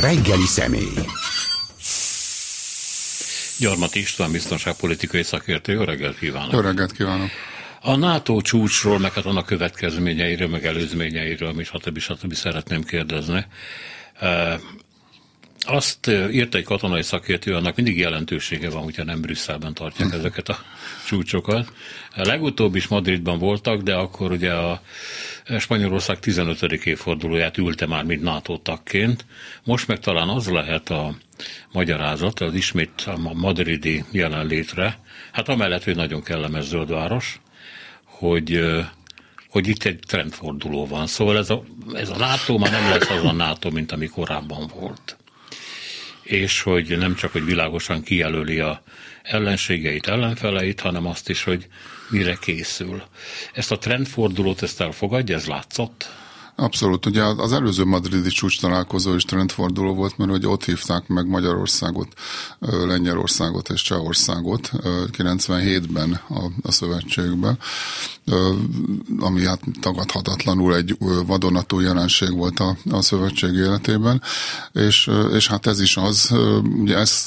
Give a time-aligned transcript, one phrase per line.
[0.00, 0.92] Reggeli személy.
[3.58, 6.52] Gyarmat István biztonságpolitikai szakértő, jó reggelt kívánok!
[6.52, 7.30] Jó reggelt kívánok!
[7.80, 11.98] A NATO csúcsról, meg hát annak következményeiről, meg előzményeiről, és stb.
[11.98, 12.34] stb.
[12.34, 13.46] szeretném kérdezni.
[15.66, 20.58] Azt írt egy katonai szakértő, annak mindig jelentősége van, hogyha nem Brüsszelben tartják ezeket a
[21.06, 21.72] csúcsokat.
[22.14, 24.80] Legutóbb is Madridban voltak, de akkor ugye a
[25.58, 26.62] Spanyolország 15.
[26.62, 29.24] évfordulóját ülte már, mint NATO tagként.
[29.64, 31.16] Most meg talán az lehet a
[31.72, 34.98] magyarázat, az ismét a madridi jelenlétre,
[35.32, 37.40] hát amellett, hogy nagyon kellemes zöldváros,
[38.04, 38.60] hogy
[39.48, 41.06] hogy itt egy trendforduló van.
[41.06, 41.62] Szóval ez a,
[41.94, 45.16] ez a NATO már nem lesz az a NATO, mint ami korábban volt
[46.26, 48.82] és hogy nem csak, hogy világosan kijelöli a
[49.22, 51.66] ellenségeit, ellenfeleit, hanem azt is, hogy
[52.10, 53.02] mire készül.
[53.52, 56.10] Ezt a trendfordulót, ezt elfogadja, ez látszott?
[56.58, 57.06] Abszolút.
[57.06, 62.08] Ugye az előző madridi csúcs találkozó is trendforduló volt, mert ugye ott hívták meg Magyarországot,
[62.58, 64.70] Lengyelországot és Csehországot
[65.12, 67.58] 97-ben a, a szövetségben,
[69.18, 74.22] ami hát tagadhatatlanul egy vadonatúj jelenség volt a, a szövetség életében,
[74.72, 76.34] és, és hát ez is az,
[76.80, 77.24] ugye ez,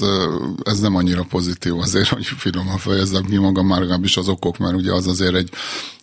[0.63, 4.75] ez nem annyira pozitív azért, hogy finoman fejezzem ki magam, már legalábbis az okok, mert
[4.75, 5.49] ugye az azért egy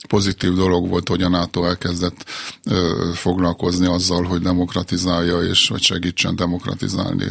[0.06, 2.24] pozitív dolog volt, hogy a NATO elkezdett
[3.16, 7.24] foglalkozni azzal, hogy demokratizálja, és hogy segítsen demokratizálni,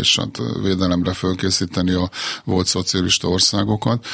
[0.00, 2.10] és hát védelemre fölkészíteni a
[2.44, 4.06] volt szocialista országokat.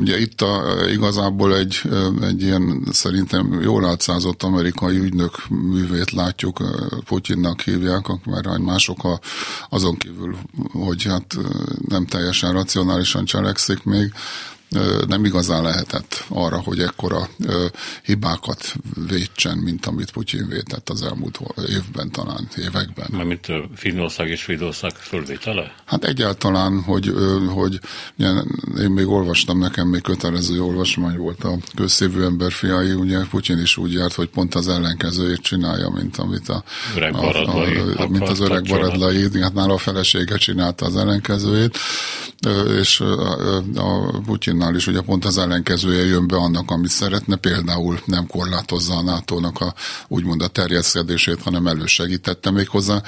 [0.00, 1.80] Ugye itt a, igazából egy,
[2.20, 6.58] egy ilyen szerintem jól átszázott amerikai ügynök művét látjuk,
[7.04, 9.20] Putyinnak hívják, mert mások a,
[9.68, 10.36] azon kívül,
[10.72, 11.36] hogy hát
[11.88, 14.12] nem teljesen racionálisan cselekszik még,
[15.06, 17.28] nem igazán lehetett arra, hogy ekkora
[18.02, 18.74] hibákat
[19.08, 23.06] védsen, mint amit Putyin vétett az elmúlt évben, talán években.
[23.10, 25.74] Mármint Finnország és Svédország fölvétele?
[25.84, 27.12] Hát egyáltalán, hogy,
[27.48, 27.80] hogy
[28.78, 33.76] én még olvastam, nekem még kötelező olvasmány volt a közszívű ember fiai, ugye Putyin is
[33.76, 36.64] úgy járt, hogy pont az ellenkezőjét csinálja, mint amit a,
[36.96, 41.78] öreg a, a, a mint az öreg baradlai, hát nála a felesége csinálta az ellenkezőjét,
[42.80, 47.36] és a, a Putyin Putinnál is ugye pont az ellenkezője jön be annak, amit szeretne,
[47.36, 49.74] például nem korlátozza a NATO-nak a,
[50.08, 53.02] úgymond a terjeszkedését, hanem elősegítette még hozzá.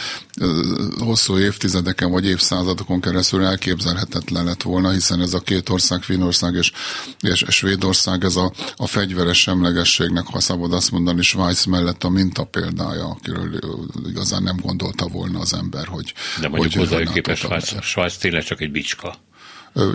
[0.98, 6.72] Hosszú évtizedeken vagy évszázadokon keresztül elképzelhetetlen lett volna, hiszen ez a két ország, Finnország és,
[7.20, 12.44] és Svédország, ez a, a fegyveres semlegességnek, ha szabad azt mondani, Svájc mellett a minta
[12.44, 13.60] példája, akiről
[14.08, 16.14] igazán nem gondolta volna az ember, hogy...
[16.40, 19.24] De mondjuk hogy hozzájuk képest Svájc, Svájc tényleg csak egy bicska.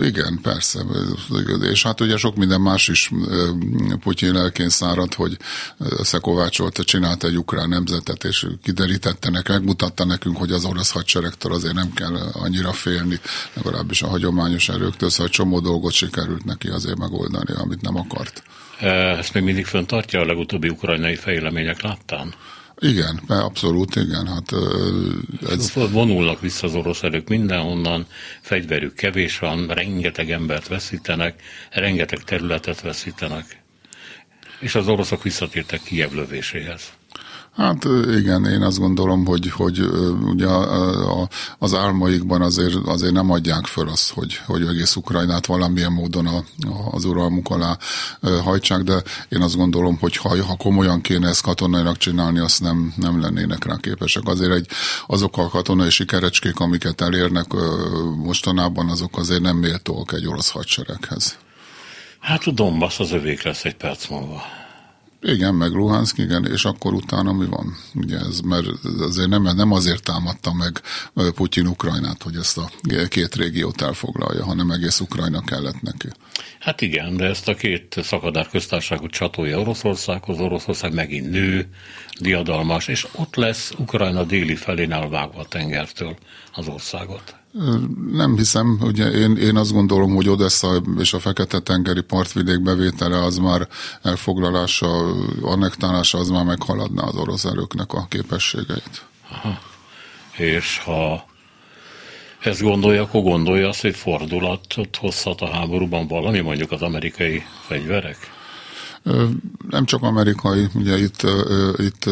[0.02, 0.80] Igen, persze.
[1.60, 3.10] És hát ugye sok minden más is
[4.00, 5.36] Putyin lelkén szárad, hogy
[6.02, 11.74] Szekovácsolt csinált egy ukrán nemzetet, és kiderítette nekünk, megmutatta nekünk, hogy az orosz hadseregtől azért
[11.74, 13.20] nem kell annyira félni,
[13.54, 18.42] legalábbis a hagyományos erőktől, szóval csomó dolgot sikerült neki azért megoldani, amit nem akart.
[19.18, 22.34] Ezt még mindig föntartja a legutóbbi ukrajnai fejlemények láttán?
[22.82, 24.26] Igen, abszolút, igen.
[24.26, 24.52] Hát,
[25.48, 25.72] ez...
[25.72, 28.06] Vonulnak vissza az orosz erők mindenhonnan,
[28.40, 33.62] fegyverük kevés van, rengeteg embert veszítenek, rengeteg területet veszítenek,
[34.60, 36.92] és az oroszok visszatértek Kiev lövéséhez.
[37.56, 37.84] Hát
[38.16, 39.80] igen, én azt gondolom, hogy, hogy
[40.22, 40.46] ugye
[41.58, 46.44] az álmaikban azért, azért nem adják föl azt, hogy, hogy egész Ukrajnát valamilyen módon a,
[46.90, 47.76] az uralmuk alá
[48.44, 52.92] hajtsák, de én azt gondolom, hogy ha, ha komolyan kéne ezt katonainak csinálni, azt nem,
[52.96, 54.22] nem lennének rá képesek.
[54.26, 54.68] Azért egy,
[55.06, 57.46] azok a katonai sikerecskék, amiket elérnek
[58.16, 61.38] mostanában, azok azért nem méltóak egy orosz hadsereghez.
[62.20, 64.61] Hát a Donbass az övék lesz egy perc múlva.
[65.24, 67.76] Igen, meg Luhansk, igen, és akkor utána mi van?
[67.94, 68.66] Ugye ez, mert
[69.00, 70.80] azért nem, nem azért támadta meg
[71.34, 72.70] Putyin Ukrajnát, hogy ezt a
[73.08, 76.08] két régiót elfoglalja, hanem egész Ukrajna kellett neki.
[76.60, 81.68] Hát igen, de ezt a két szakadár köztársaságot csatolja Oroszországhoz, Oroszország megint nő,
[82.20, 86.16] diadalmas, és ott lesz Ukrajna déli felén elvágva a tengertől
[86.52, 87.41] az országot.
[88.12, 93.36] Nem hiszem, ugye én, én azt gondolom, hogy Odessa és a Fekete-tengeri partvidék bevétele az
[93.36, 93.68] már
[94.02, 99.04] elfoglalása, annektálása az már meghaladná az orosz erőknek a képességeit.
[99.30, 99.58] Aha.
[100.36, 101.24] És ha
[102.40, 108.16] ezt gondolja, akkor gondolja azt, hogy fordulatot hozhat a háborúban valami, mondjuk az amerikai fegyverek?
[109.68, 111.26] Nem csak amerikai, ugye itt,
[111.76, 112.04] itt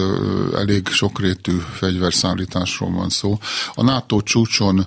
[0.55, 3.39] elég sokrétű fegyverszállításról van szó.
[3.75, 4.87] A NATO csúcson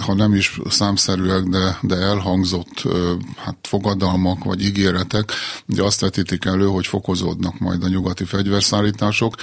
[0.00, 2.82] ha nem is számszerűek, de, de elhangzott
[3.36, 5.32] hát fogadalmak vagy ígéretek,
[5.68, 9.34] ugye azt vetítik elő, hogy fokozódnak majd a nyugati fegyverszállítások,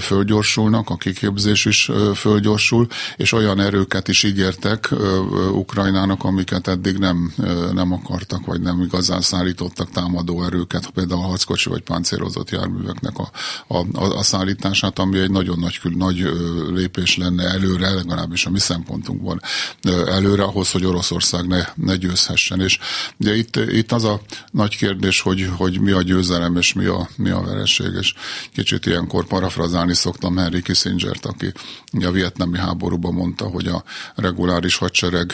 [0.00, 2.86] fölgyorsulnak, a kiképzés is fölgyorsul,
[3.16, 4.90] és olyan erőket is ígértek
[5.52, 7.32] Ukrajnának, amiket eddig nem,
[7.72, 13.30] nem akartak, vagy nem igazán szállítottak támadó erőket, például a harckocsi vagy páncélozott járműveknek a,
[13.66, 16.32] a, a, szállítását, ami egy nagyon nagy, nagy
[16.74, 19.40] lépés lenne előre, legalábbis a mi szempontunkban
[20.06, 22.60] előre ahhoz, hogy Oroszország ne, ne győzhessen.
[22.60, 22.78] És
[23.20, 27.08] ugye itt, itt az a nagy kérdés, hogy, hogy mi a győzelem és mi a,
[27.16, 28.14] mi a vereség, és
[28.52, 31.52] kicsit ilyenkor parafrazálni szoktam Henry Kissinger-t, aki
[32.02, 33.84] a vietnami háborúban mondta, hogy a
[34.14, 35.32] reguláris hadsereg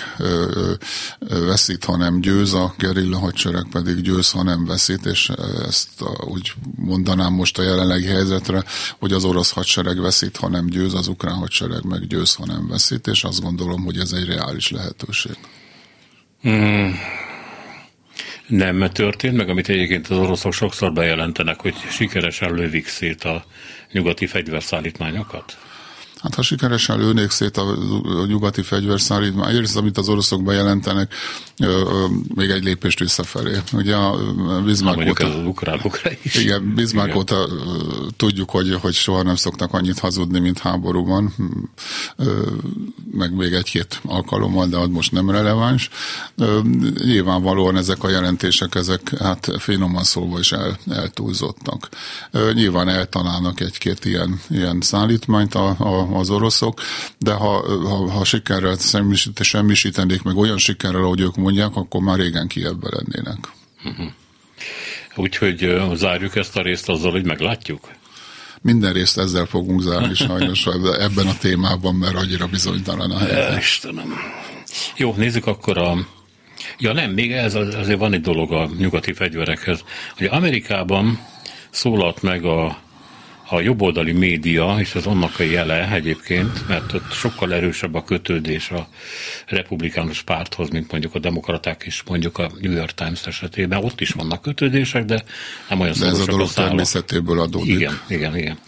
[1.29, 5.31] veszít, ha nem győz, a gerilla hadsereg pedig győz, ha nem veszít, és
[5.67, 5.89] ezt
[6.21, 8.65] úgy mondanám most a jelenlegi helyzetre,
[8.99, 12.69] hogy az orosz hadsereg veszít, ha nem győz, az ukrán hadsereg meg győz, ha nem
[12.69, 15.37] veszít, és azt gondolom, hogy ez egy reális lehetőség.
[16.43, 16.99] Hmm.
[18.47, 23.45] Nem történt meg, amit egyébként az oroszok sokszor bejelentenek, hogy sikeresen lövik szét a
[23.93, 25.59] nyugati fegyverszállítmányokat?
[26.23, 27.77] Hát ha sikeresen lőnék szét a,
[28.27, 31.15] nyugati fegyverszállítmány, egyrészt amit az oroszok bejelentenek,
[32.35, 33.59] még egy lépést visszafelé.
[33.73, 34.19] Ugye a
[34.65, 35.35] Bismarck óta, az
[36.23, 36.35] is.
[36.35, 37.19] Igen, Bismarck igen.
[37.19, 37.49] óta
[38.17, 41.35] tudjuk, hogy, hogy soha nem szoktak annyit hazudni, mint háborúban,
[43.13, 45.91] meg még egy-két alkalommal, de az most nem releváns.
[47.05, 51.89] Nyilvánvalóan ezek a jelentések, ezek hát finoman szólva is el, eltúlzottak.
[52.53, 56.81] Nyilván eltalálnak egy-két ilyen, ilyen szállítmányt a, a az oroszok,
[57.19, 58.77] de ha, ha, ha sikerrel
[59.41, 63.39] semmisítenék meg olyan sikerrel, ahogy ők mondják, akkor már régen kiebbe lennének.
[63.85, 64.07] Uh-huh.
[65.17, 67.89] Úgyhogy zárjuk ezt a részt azzal, hogy meglátjuk?
[68.63, 70.67] Minden részt ezzel fogunk zárni sajnos
[71.07, 73.59] ebben a témában, mert annyira bizonytalan a helyzet.
[73.59, 74.15] Istenem.
[74.97, 76.07] Jó, nézzük akkor a
[76.79, 79.85] Ja nem, még ez azért van egy dolog a nyugati fegyverekhez,
[80.17, 81.27] hogy Amerikában
[81.71, 82.79] szólalt meg a
[83.53, 88.71] a jobboldali média, és az annak a jele egyébként, mert ott sokkal erősebb a kötődés
[88.71, 88.89] a
[89.47, 93.85] republikánus párthoz, mint mondjuk a demokraták is, mondjuk a New York Times esetében.
[93.85, 95.23] Ott is vannak kötődések, de
[95.69, 97.75] nem olyan de ez a dolog természetéből adódik.
[97.75, 98.59] Igen, igen, igen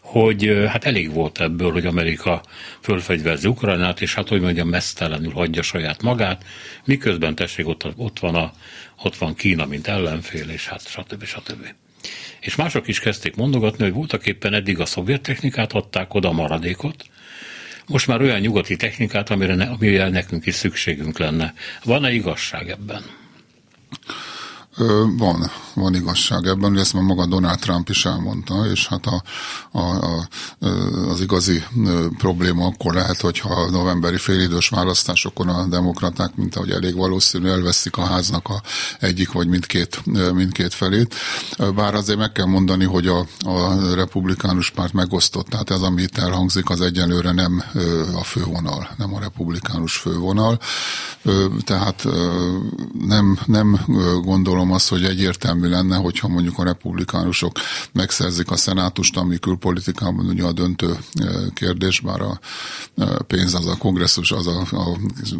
[0.00, 2.42] hogy hát elég volt ebből, hogy Amerika
[2.80, 6.44] fölfegyverzi Ukrajnát, és hát hogy mondjam, mesztelenül hagyja saját magát,
[6.84, 8.52] miközben tessék, ott, ott, van, a,
[9.02, 11.24] ott van Kína, mint ellenfél, és hát stb.
[11.24, 11.66] stb
[12.40, 16.32] és mások is kezdték mondogatni, hogy voltak éppen eddig a szovjet technikát adták oda a
[16.32, 17.04] maradékot,
[17.86, 21.54] most már olyan nyugati technikát, amire, ne, amire nekünk is szükségünk lenne.
[21.84, 23.02] Van-e igazság ebben?
[25.16, 29.22] Van, van igazság ebben, hogy ezt már maga Donald Trump is elmondta, és hát a,
[29.70, 30.28] a, a,
[31.08, 31.62] az igazi
[32.18, 37.96] probléma akkor lehet, hogyha a novemberi félidős választásokon a demokraták, mint ahogy elég valószínű, elveszik
[37.96, 38.62] a háznak a
[39.00, 40.02] egyik vagy mindkét,
[40.34, 41.14] mindkét felét.
[41.74, 46.18] Bár azért meg kell mondani, hogy a, a republikánus párt megosztott, tehát ez, ami itt
[46.18, 47.62] elhangzik, az egyenlőre nem
[48.14, 50.58] a fővonal, nem a republikánus fővonal.
[51.64, 52.06] Tehát
[53.06, 53.80] nem, nem
[54.22, 57.52] gondolom gondolom azt, hogy egyértelmű lenne, hogyha mondjuk a republikánusok
[57.92, 60.96] megszerzik a szenátust, ami külpolitikában ugye a döntő
[61.54, 62.40] kérdés, bár a
[63.26, 64.96] pénz az a kongresszus, az a, a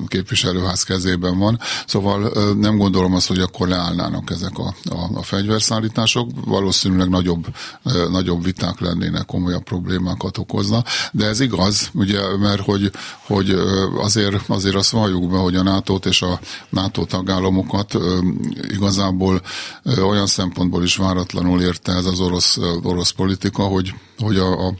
[0.06, 1.58] képviselőház kezében van.
[1.86, 6.30] Szóval nem gondolom azt, hogy akkor leállnának ezek a, a, a fegyverszállítások.
[6.44, 7.46] Valószínűleg nagyobb,
[8.10, 10.84] nagyobb viták lennének, komolyabb problémákat okozna.
[11.12, 12.90] De ez igaz, ugye, mert hogy,
[13.26, 13.50] hogy
[13.98, 17.98] azért, azért azt valljuk be, hogy a nato és a NATO tagállamokat
[18.68, 19.42] igazából igazából
[20.08, 24.74] olyan szempontból is váratlanul érte ez az orosz, orosz politika, hogy, hogy a, a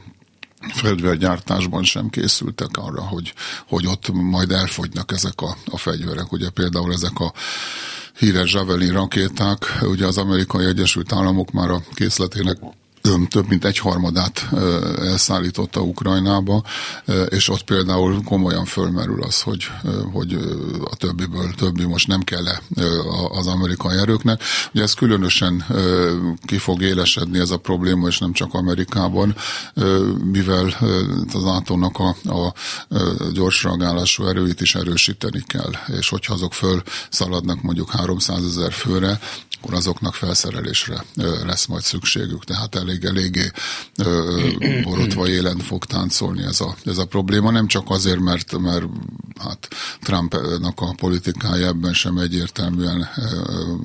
[0.73, 3.35] fegyvergyártásban sem készültek arra, hogy,
[3.69, 6.33] hogy ott majd elfogynak ezek a, a fegyverek.
[6.33, 7.33] Ugye például ezek a
[8.19, 12.59] híres Javelin rakéták, ugye az amerikai Egyesült Államok már a készletének
[13.29, 14.49] több mint egy harmadát
[14.99, 16.63] elszállította Ukrajnába,
[17.29, 19.71] és ott például komolyan fölmerül az, hogy,
[20.13, 20.39] hogy
[20.91, 22.61] a többiből többi most nem kell -e
[23.31, 24.43] az amerikai erőknek.
[24.73, 25.65] Ugye ez különösen
[26.47, 29.37] ki fog élesedni ez a probléma, és nem csak Amerikában,
[30.33, 30.77] mivel
[31.33, 32.53] az NATO-nak a, a
[33.33, 39.21] gyors reagálású erőit is erősíteni kell, és hogyha azok föl szaladnak mondjuk 300 ezer főre,
[39.61, 41.05] akkor azoknak felszerelésre
[41.45, 42.45] lesz majd szükségük.
[42.45, 43.51] Tehát elég, eléggé
[44.83, 47.51] borotva élen fog táncolni ez a, ez a probléma.
[47.51, 48.85] Nem csak azért, mert, mert
[49.41, 49.69] hát
[50.01, 53.09] Trumpnak a politikája ebben sem egyértelműen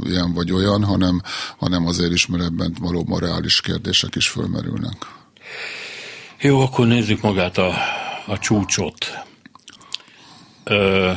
[0.03, 1.21] ilyen vagy olyan, hanem,
[1.57, 4.97] hanem azért is, mert ebben valóban reális kérdések is fölmerülnek.
[6.41, 7.73] Jó, akkor nézzük magát a,
[8.25, 9.05] a csúcsot.
[10.63, 11.11] ö,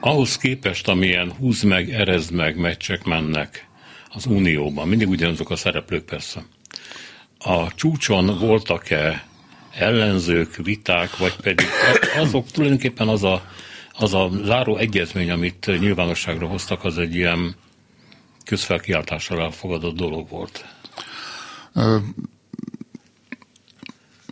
[0.00, 3.68] ahhoz képest, amilyen húz meg, erezd meg meccsek mennek
[4.08, 6.44] az Unióban, mindig ugyanazok a szereplők persze.
[7.44, 9.26] A csúcson voltak-e
[9.74, 11.66] ellenzők, viták, vagy pedig
[12.16, 13.42] azok tulajdonképpen az a,
[13.92, 17.54] az a záró egyezmény, amit nyilvánosságra hoztak, az egy ilyen
[18.44, 20.64] közfelkiáltással elfogadott dolog volt.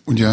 [0.08, 0.28] Ugye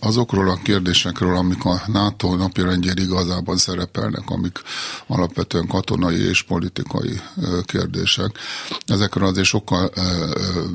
[0.00, 4.58] azokról a kérdésekről, amik a NATO napirendjén igazából szerepelnek, amik
[5.06, 7.20] alapvetően katonai és politikai
[7.64, 8.38] kérdések,
[8.86, 9.90] ezekről azért sokkal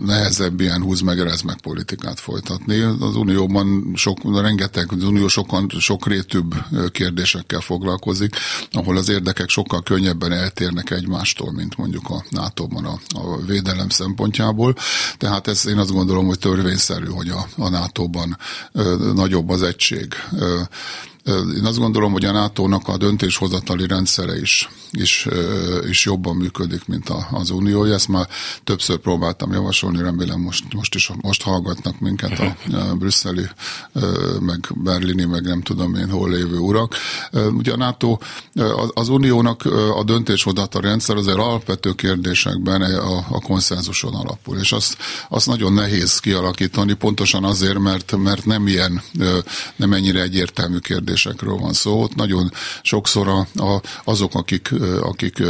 [0.06, 2.80] nehezebb ilyen húz meg, erez meg politikát folytatni.
[2.80, 6.54] Az Unióban sok, rengeteg, az Unió sokan, sokrétűbb
[6.92, 8.36] kérdésekkel foglalkozik,
[8.72, 14.76] ahol az érdekek sokkal könnyebben eltérnek egymástól, mint mondjuk a NATO-ban a, a védelem szempontjából.
[15.18, 18.32] Tehát ez én azt gondolom, hogy törvényszerű, hogy a, a NATO-ban
[19.14, 20.14] nagyobb az egység.
[21.26, 25.28] Én azt gondolom, hogy a NATO-nak a döntéshozatali rendszere is, is,
[25.90, 27.94] is jobban működik, mint az Uniója.
[27.94, 28.28] Ezt már
[28.64, 33.46] többször próbáltam javasolni, remélem most, most is most hallgatnak minket a, a brüsszeli,
[34.40, 36.96] meg berlini, meg nem tudom én hol lévő urak.
[37.32, 38.18] Ugye a NATO,
[38.94, 39.66] az Uniónak
[39.96, 44.98] a döntéshozatali rendszer azért alapvető kérdésekben a, a konszenzuson alapul, és azt,
[45.30, 49.02] azt nagyon nehéz kialakítani, pontosan azért, mert, mert nem ilyen,
[49.76, 52.02] nem ennyire egyértelmű kérdés kérdésekről van szó.
[52.02, 52.52] Ott nagyon
[52.82, 55.44] sokszor a, a, azok, akik, akik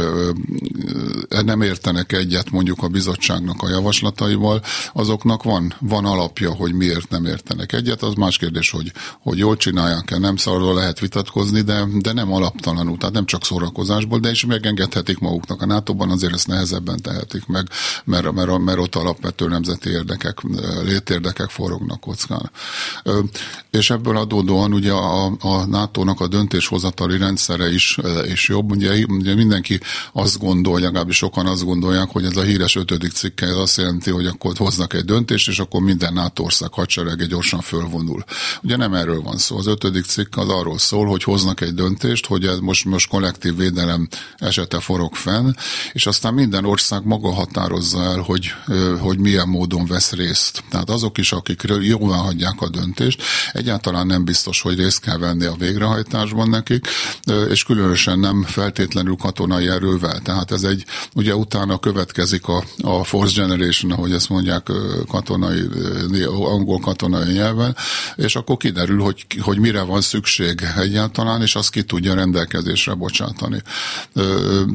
[1.28, 7.24] nem értenek egyet mondjuk a bizottságnak a javaslataival, azoknak van, van alapja, hogy miért nem
[7.24, 8.02] értenek egyet.
[8.02, 12.98] Az más kérdés, hogy, hogy jól csinálják-e, nem szarról lehet vitatkozni, de, de nem alaptalanul,
[12.98, 15.62] tehát nem csak szórakozásból, de is megengedhetik maguknak.
[15.62, 17.68] A NATO-ban azért ezt nehezebben tehetik meg,
[18.04, 20.38] mert, mert, mert ott alapvető nemzeti érdekek,
[20.84, 22.50] létérdekek forognak kockán.
[23.70, 28.70] És ebből adódóan ugye a, a a NATO-nak a döntéshozatali rendszere is, is jobb.
[28.70, 29.80] Ugye, ugye mindenki
[30.12, 34.10] azt gondolja, legalábbis sokan azt gondolják, hogy ez a híres ötödik cikke ez azt jelenti,
[34.10, 38.24] hogy akkor hoznak egy döntést, és akkor minden NATO ország hadserege gyorsan fölvonul.
[38.62, 39.56] Ugye nem erről van szó.
[39.56, 43.56] Az ötödik cikk az arról szól, hogy hoznak egy döntést, hogy ez most, most kollektív
[43.56, 45.52] védelem esete forog fenn,
[45.92, 48.52] és aztán minden ország maga határozza el, hogy,
[49.00, 50.64] hogy milyen módon vesz részt.
[50.70, 55.43] Tehát azok is, akik jóvá hagyják a döntést, egyáltalán nem biztos, hogy részt kell venni
[55.46, 56.86] a végrehajtásban nekik,
[57.48, 60.18] és különösen nem feltétlenül katonai erővel.
[60.18, 60.84] Tehát ez egy,
[61.14, 64.70] ugye utána következik a, a Force Generation, ahogy ezt mondják
[65.08, 65.68] katonai,
[66.28, 67.76] angol katonai nyelven,
[68.16, 73.62] és akkor kiderül, hogy, hogy mire van szükség egyáltalán, és azt ki tudja rendelkezésre bocsátani.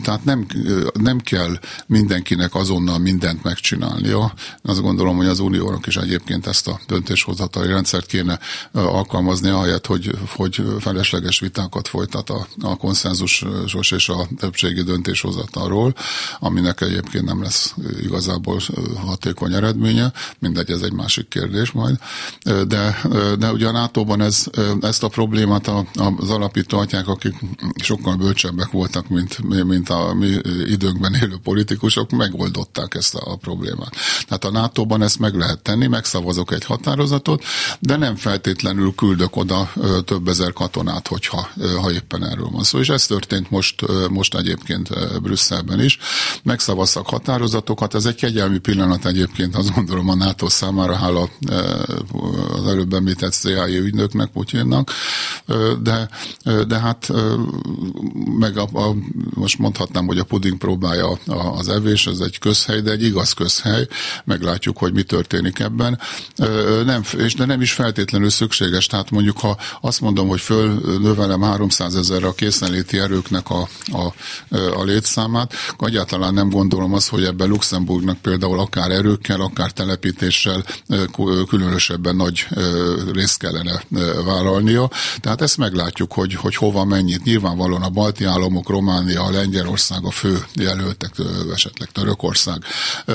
[0.03, 0.45] Tehát nem,
[0.93, 4.33] nem kell mindenkinek azonnal mindent megcsinálnia.
[4.63, 8.39] Azt gondolom, hogy az uniónak is egyébként ezt a döntéshozatali rendszert kéne
[8.71, 15.95] alkalmazni, ahelyett, hogy, hogy felesleges vitákat folytat a, a konszenzusos és a többségi döntéshozatalról,
[16.39, 18.59] aminek egyébként nem lesz igazából
[19.05, 21.97] hatékony eredménye, mindegy, ez egy másik kérdés majd.
[22.67, 23.01] De,
[23.39, 24.45] de ugye a NATO-ban ez,
[24.81, 25.71] ezt a problémát
[26.17, 27.35] az alapító atyák, akik
[27.81, 30.35] sokkal bölcsebbek voltak, mint, mint a mi
[30.65, 33.95] időnkben élő politikusok, megoldották ezt a problémát.
[34.27, 37.43] Tehát a NATO-ban ezt meg lehet tenni, megszavazok egy határozatot,
[37.79, 39.71] de nem feltétlenül küldök oda
[40.05, 41.49] több ezer ezer katonát, hogyha
[41.81, 42.79] ha éppen erről van szó.
[42.79, 44.89] És ez történt most, most egyébként
[45.21, 45.97] Brüsszelben is.
[46.43, 51.29] Megszavaztak határozatokat, ez egy kegyelmi pillanat egyébként, azt gondolom a NATO számára, hála
[52.53, 54.91] az előbb említett CIA ügynöknek, Putyinnak,
[55.81, 56.09] de,
[56.67, 57.11] de hát
[58.39, 58.95] meg a, a,
[59.33, 61.07] most mondhatnám, hogy a puding próbálja
[61.57, 63.87] az evés, ez egy közhely, de egy igaz közhely,
[64.25, 65.99] meglátjuk, hogy mi történik ebben.
[66.85, 71.95] Nem, és de nem is feltétlenül szükséges, tehát mondjuk ha azt mondom, hogy fölnövelem 300
[71.95, 74.13] ezerre a készenléti erőknek a, a,
[74.75, 80.63] a létszámát, egyáltalán nem gondolom azt, hogy ebben Luxemburgnak például akár erőkkel, akár telepítéssel
[81.47, 82.47] különösebben nagy
[83.13, 83.83] részt kellene
[84.25, 84.89] vállalnia.
[85.19, 87.23] Tehát ezt meglátjuk, hogy, hogy hova mennyit.
[87.23, 91.11] Nyilvánvalóan a balti államok, Románia, Lengyelország a fő jelöltek,
[91.53, 92.63] esetleg Törökország,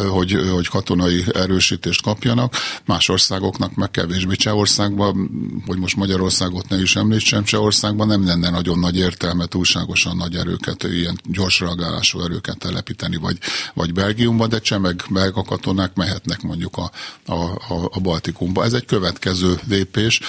[0.08, 2.54] hogy, hogy katonai erősítést kapjanak.
[2.84, 5.30] Más országoknak meg kevésbé Csehországban,
[5.66, 10.34] hogy most Magyarországot ne is említ, említsem, Csehországban nem lenne nagyon nagy értelme túlságosan nagy
[10.34, 13.38] erőket, ilyen gyors reagálású erőket telepíteni, vagy,
[13.74, 16.90] vagy Belgiumban, de cseh meg belga katonák mehetnek mondjuk a,
[17.26, 18.64] a, a, a Baltikumba.
[18.64, 20.20] Ez egy következő lépés,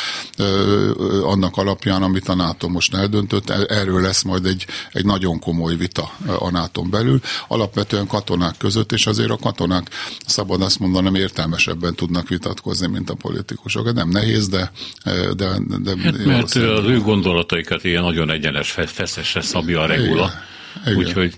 [1.24, 5.40] annak alapján, alapján, amit a NATO most eldöntött, e, erről lesz majd egy, egy nagyon
[5.40, 9.90] komoly vita a nato belül, alapvetően katonák között, és azért a katonák
[10.26, 13.94] szabad azt mondanom értelmesebben tudnak vitatkozni, mint a politikusok.
[13.94, 14.72] Nem nehéz, de...
[15.36, 20.32] de, de hát, mert az ő gondolataikat ilyen nagyon egyenes, feszesre szabja a regula.
[20.96, 21.34] Úgyhogy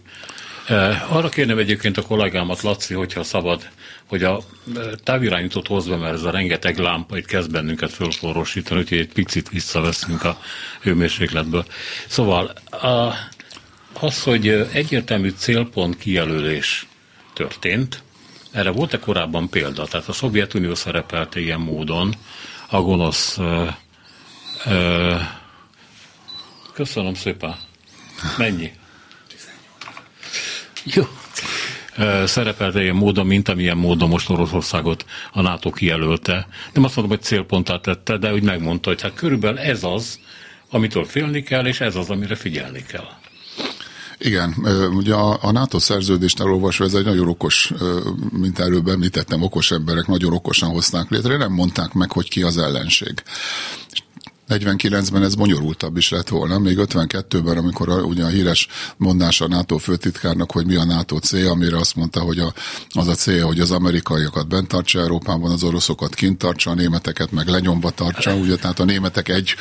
[0.67, 3.69] eh, arra kérném egyébként a kollégámat, Laci, hogyha szabad,
[4.05, 4.39] hogy a
[4.75, 9.50] eh, távirányítót hozva, mert ez a rengeteg lámpa itt kezd bennünket fölforrósítani, úgyhogy egy picit
[9.50, 10.39] visszaveszünk a
[10.81, 11.65] hőmérsékletből.
[12.07, 13.13] Szóval a,
[14.00, 16.88] az, hogy egyértelmű célpont kijelölés
[17.34, 18.01] történt,
[18.51, 19.86] erre volt-e korábban példa?
[19.86, 22.15] Tehát a Szovjetunió szerepelt ilyen módon,
[22.69, 23.38] a gonosz
[26.74, 27.56] köszönöm szépen.
[28.38, 28.72] Mennyi?
[30.84, 31.04] Jó.
[32.26, 36.48] Szerepelt ilyen módon, mint amilyen módon most Oroszországot a NATO kijelölte.
[36.74, 40.20] Nem azt mondom, hogy célpontát tette, de úgy megmondta, hogy hát körülbelül ez az,
[40.70, 43.08] amitől félni kell, és ez az, amire figyelni kell.
[44.18, 44.56] Igen,
[44.94, 47.74] ugye a, a NATO szerződést elolvasva ez egy nagyon okos,
[48.32, 52.58] mint előbb említettem, okos emberek nagyon okosan hozták létre, nem mondták meg, hogy ki az
[52.58, 53.24] ellenség.
[54.50, 59.48] 49-ben ez bonyolultabb is lett volna, még 52-ben, amikor a, ugye a híres mondás a
[59.48, 62.54] NATO főtitkárnak, hogy mi a NATO célja, amire azt mondta, hogy a,
[62.89, 67.32] az a célja, hogy az amerikaiakat bent tartsa Európában, az oroszokat kint tartsa, a németeket
[67.32, 69.56] meg lenyomva tartsa, ugye, tehát a németek egy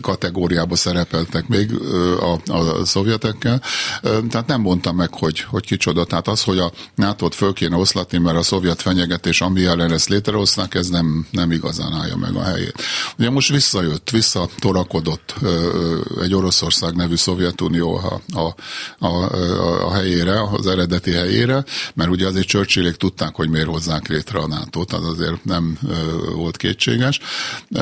[0.00, 1.70] kategóriába szerepeltek még
[2.20, 3.62] a, a szovjetekkel,
[4.02, 8.18] tehát nem mondta meg, hogy, hogy kicsoda, tehát az, hogy a NATO-t föl kéne oszlatni,
[8.18, 12.42] mert a szovjet fenyegetés, ami ellen ezt létrehozták, ez nem, nem igazán állja meg a
[12.42, 12.82] helyét.
[13.18, 15.34] Ugye most visszajött, visszatorakodott
[16.22, 18.54] egy Oroszország nevű Szovjetunió a, a,
[19.06, 19.30] a,
[19.86, 24.46] a helyére, az eredeti helyére, mert ugye azért Churchillék tudták, hogy miért hozzák létre a
[24.46, 25.78] nato az azért nem
[26.34, 27.20] volt kétséges.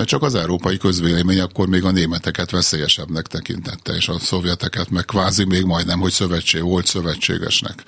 [0.04, 5.44] Csak az európai közvélemény akkor még a németeket veszélyesebbnek tekintette, és a szovjeteket meg kvázi
[5.44, 7.82] még majdnem, hogy szövetség volt szövetségesnek.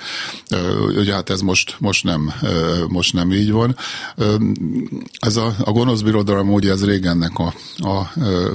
[0.97, 2.33] Ugye hát ez most, most, nem,
[2.89, 3.77] most nem így van.
[5.19, 8.13] Ez a, a gonosz birodalom, ugye ez régennek a, a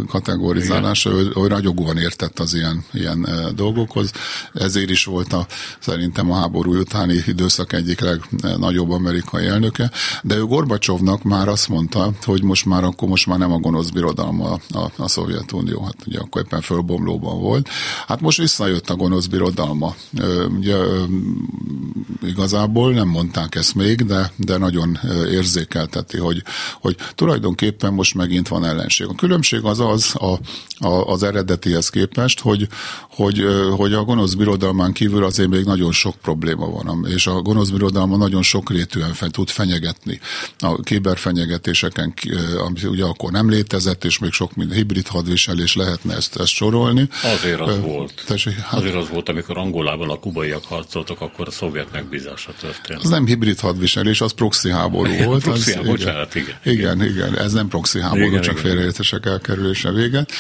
[0.08, 4.12] kategorizálása, ő, ő ragyogóan értett az ilyen, ilyen dolgokhoz.
[4.54, 5.48] Ezért is volt a,
[5.80, 9.92] szerintem a háború utáni időszak egyik legnagyobb amerikai elnöke,
[10.24, 13.90] de ő Gorbacsovnak már azt mondta, hogy most már akkor most már nem a gonosz
[13.90, 17.70] birodalom a, a, a Szovjetunió, hát ugye akkor éppen fölbomlóban volt.
[18.08, 19.96] Hát most visszajött a gonosz birodalma.
[20.58, 20.78] Ugye
[22.24, 25.00] igazából nem mondták ezt még, de, de nagyon
[25.32, 26.44] érzékelteti, hogy,
[26.82, 29.08] hogy tulajdonképpen most megint van ellenség.
[29.08, 30.40] A különbség az az a,
[30.88, 32.68] a, az eredetihez képest, hogy,
[33.10, 37.70] hogy, hogy a gonosz birodalmán kívül azért még nagyon sok probléma van, és a gonosz
[37.70, 40.20] birodalma nagyon sok rétűen fel tud fenyegetni.
[40.60, 42.14] A kiberfenyegetéseken,
[42.66, 47.10] ami ugye akkor nem létezett, és még sok mind hibrid hadviselés lehetne ezt, ezt sorolni.
[47.36, 48.24] Azért az uh, volt.
[48.28, 53.04] Tessék, hát, azért az volt, amikor Angolában a kubaiak harcoltak, akkor a szovjet megbízása történt.
[53.04, 55.44] Az nem hibrid hadviselés, az proxy háború volt.
[55.44, 57.02] proxy az, igen, bocsánat, igen, igen.
[57.02, 59.26] Igen, igen, ez nem proxy háború, igen, csak félreértések
[59.66, 60.32] elkerülése véget.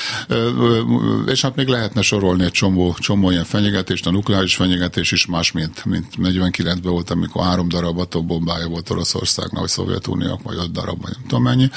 [1.26, 5.52] És hát még lehetne sorolni egy csomó, csomó ilyen fenyegetést, a nukleáris fenyegetés is más,
[5.52, 11.02] mint, mint 49-ben volt, amikor három darab atombombája volt Oroszországnak, vagy Szovjetuniónak, vagy öt darab,
[11.02, 11.70] vagy nem tudom mennyi.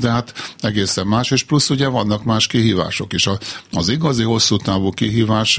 [0.00, 3.28] De hát egészen más, és plusz ugye vannak más kihívások is.
[3.72, 5.58] Az igazi hosszú távú kihívás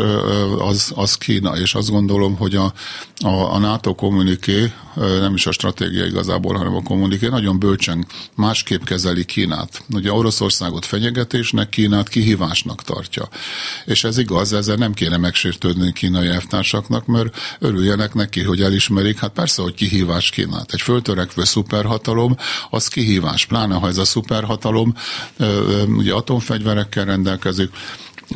[0.59, 2.73] az, az Kína, és azt gondolom, hogy a,
[3.17, 8.83] a, a NATO kommuniké, nem is a stratégia igazából, hanem a kommuniké nagyon bölcsen másképp
[8.83, 9.83] kezeli Kínát.
[9.93, 13.29] Ugye Oroszországot fenyegetésnek, Kínát kihívásnak tartja.
[13.85, 19.19] És ez igaz, ezzel nem kéne megsértődni kínai elvtársaknak, mert örüljenek neki, hogy elismerik.
[19.19, 20.73] Hát persze, hogy kihívás Kínát.
[20.73, 22.35] Egy föltörekvő szuperhatalom,
[22.69, 23.45] az kihívás.
[23.45, 24.95] Pláne, ha ez a szuperhatalom
[25.87, 27.69] ugye atomfegyverekkel rendelkezik,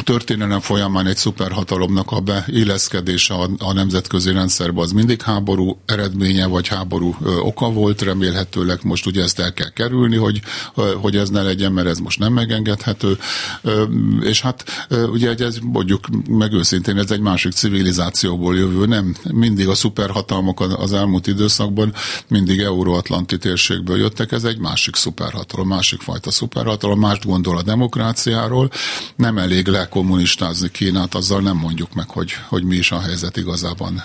[0.03, 6.67] történelem folyamán egy szuperhatalomnak a beilleszkedése a, a nemzetközi rendszerbe az mindig háború eredménye, vagy
[6.67, 10.41] háború ö, oka volt, remélhetőleg most ugye ezt el kell kerülni, hogy,
[10.75, 13.17] ö, hogy ez ne legyen, mert ez most nem megengedhető.
[13.61, 13.83] Ö,
[14.21, 19.67] és hát ö, ugye ez mondjuk meg őszintén, ez egy másik civilizációból jövő, nem mindig
[19.67, 21.93] a szuperhatalmak az elmúlt időszakban
[22.27, 28.71] mindig euróatlanti térségből jöttek, ez egy másik szuperhatalom, másik fajta szuperhatalom, mást gondol a demokráciáról,
[29.15, 33.37] nem elég le dekommunistázni Kínát, azzal nem mondjuk meg, hogy, hogy mi is a helyzet
[33.37, 34.03] igazában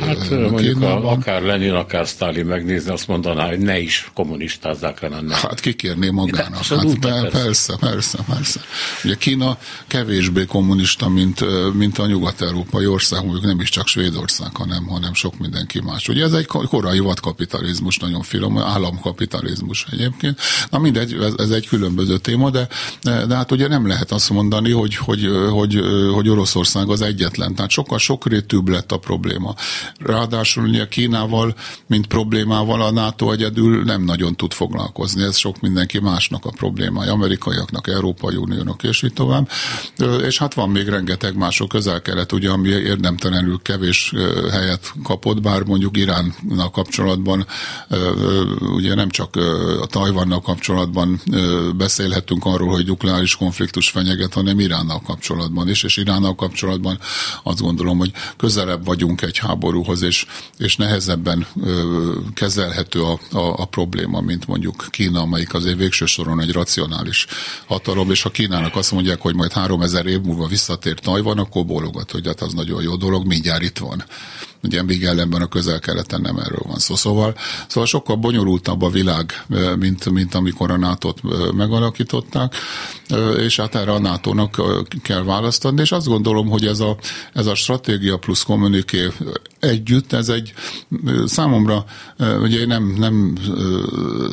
[0.00, 5.08] Hát mondjuk a, akár Lenin, akár Stalin megnézni, azt mondaná, hogy ne is kommunistázzák le
[5.08, 5.34] menne.
[5.34, 6.64] Hát kikérné magának.
[6.64, 8.60] Hát, persze, persze, persze, persze.
[9.04, 14.86] Ugye Kína kevésbé kommunista, mint, mint a nyugat-európai ország, mondjuk nem is csak Svédország, hanem,
[14.86, 16.08] hanem sok mindenki más.
[16.08, 20.40] Ugye ez egy korai vadkapitalizmus, nagyon finom, államkapitalizmus egyébként.
[20.70, 22.68] Na mindegy, ez, ez egy különböző téma, de,
[23.02, 25.19] de, de hát ugye nem lehet azt mondani, hogy, hogy,
[25.50, 25.80] hogy,
[26.12, 27.54] hogy Oroszország az egyetlen.
[27.54, 29.54] Tehát sokkal sokrétűbb lett a probléma.
[29.98, 31.54] Ráadásul ugye Kínával,
[31.86, 35.22] mint problémával a NATO egyedül nem nagyon tud foglalkozni.
[35.22, 39.48] Ez sok mindenki másnak a problémája, amerikaiaknak, Európai Uniónak és így tovább.
[40.22, 44.12] És hát van még rengeteg mások közel-kelet, ugye, ami érdemtelenül kevés
[44.50, 47.46] helyet kapott, bár mondjuk Iránnal kapcsolatban,
[48.60, 49.36] ugye nem csak
[49.80, 51.20] a Tajvannal kapcsolatban
[51.76, 56.98] beszélhetünk arról, hogy nukleáris konfliktus fenyeget, hanem Iránnal kapcsolatban is, és Iránnal kapcsolatban
[57.42, 60.26] azt gondolom, hogy közelebb vagyunk egy háborúhoz, és,
[60.58, 61.46] és nehezebben
[62.34, 67.26] kezelhető a, a, a probléma, mint mondjuk Kína, amelyik azért végső soron egy racionális
[67.66, 72.10] hatalom, és ha Kínának azt mondják, hogy majd 3000 év múlva visszatér Tajvan, akkor bólogat,
[72.10, 74.04] hogy hát az nagyon jó dolog, mindjárt itt van.
[74.62, 76.94] Ugye még ellenben a közel-keleten nem erről van szó.
[76.94, 77.34] Szóval,
[77.68, 79.44] szóval sokkal bonyolultabb a világ,
[79.78, 81.14] mint, mint amikor a nato
[81.54, 82.54] megalakították,
[83.36, 84.62] és hát erre a NATO-nak
[85.02, 86.96] kell választani, és azt gondolom, hogy ez a,
[87.32, 89.08] ez a stratégia plusz kommuniké
[89.60, 90.52] együtt, ez egy
[91.24, 91.84] számomra,
[92.18, 93.34] ugye én nem, nem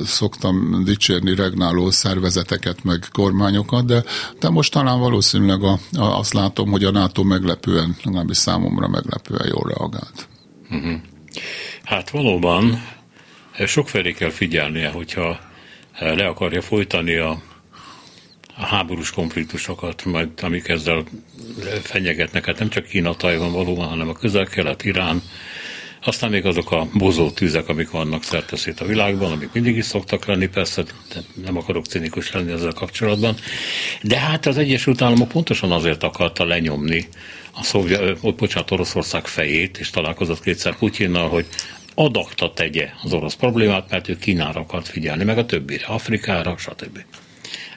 [0.06, 4.04] szoktam dicsérni regnáló szervezeteket, meg kormányokat, de,
[4.40, 9.48] de most talán valószínűleg a, a, azt látom, hogy a NATO meglepően, legalábbis számomra meglepően
[9.48, 10.28] jól reagált.
[10.70, 11.02] Uh-huh.
[11.84, 12.84] Hát valóban
[13.66, 15.40] sokfelé kell figyelnie, hogyha
[16.00, 17.42] le akarja folytani a
[18.58, 21.04] a háborús konfliktusokat, majd amik ezzel
[21.82, 25.22] fenyegetnek, hát nem csak Kína, Tajvan valóban, hanem a közel-kelet, Irán,
[26.04, 30.26] aztán még azok a bozó tűzek, amik vannak szerteszét a világban, amik mindig is szoktak
[30.26, 30.84] lenni, persze
[31.46, 33.36] nem akarok cinikus lenni ezzel kapcsolatban.
[34.02, 37.08] De hát az Egyesült Államok pontosan azért akarta lenyomni
[37.54, 41.46] a szovjet, bocsánat, Oroszország fejét, és találkozott kétszer Putyinnal, hogy
[41.96, 47.00] adakta tegye az orosz problémát, mert ő Kínára akart figyelni, meg a többire, Afrikára, stb.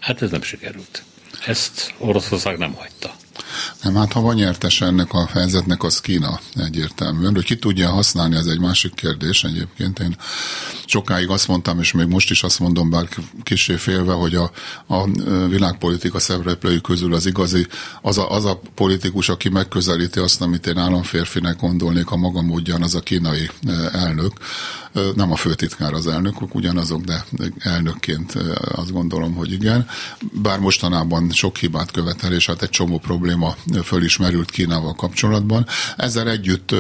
[0.01, 1.03] Hát ez nem sikerült.
[1.47, 3.15] Ezt Oroszország nem hagyta.
[3.83, 7.35] Nem, hát ha van nyertes ennek a helyzetnek, az Kína egyértelműen.
[7.35, 9.99] Hogy ki tudja használni, ez egy másik kérdés egyébként.
[9.99, 10.17] Én
[10.85, 13.09] sokáig azt mondtam, és még most is azt mondom, bár
[13.43, 14.51] kicsi félve, hogy a,
[14.87, 15.05] a
[15.47, 17.67] világpolitika szereplői közül az igazi,
[18.03, 22.83] az a, az a politikus, aki megközelíti azt, amit én államférfinek gondolnék a maga módján,
[22.83, 23.51] az a kínai
[23.93, 24.33] elnök.
[25.15, 27.25] Nem a főtitkár az elnökök ugyanazok, de
[27.59, 28.33] elnökként
[28.75, 29.87] azt gondolom, hogy igen.
[30.33, 33.30] Bár mostanában sok hibát követel, és hát egy csomó probléma
[33.83, 35.67] fölismerült Kínával kapcsolatban.
[35.97, 36.75] Ezzel együtt,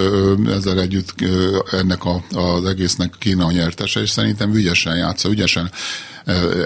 [0.46, 1.14] ezzel együtt
[1.70, 5.70] ennek a, az egésznek Kína a nyertese, és szerintem ügyesen játsza, ügyesen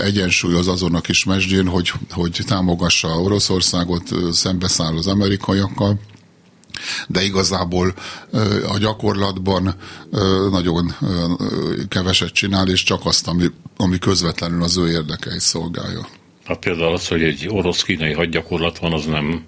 [0.01, 6.01] egyensúlyoz azon a kis mesdjén, hogy, hogy támogassa Oroszországot, szembeszáll az amerikaiakkal,
[7.09, 7.95] de igazából
[8.69, 9.75] a gyakorlatban
[10.51, 10.95] nagyon
[11.89, 16.09] keveset csinál, és csak azt, ami, ami közvetlenül az ő érdekeit szolgálja.
[16.45, 19.45] Hát például az, hogy egy orosz-kínai hadgyakorlat van, az nem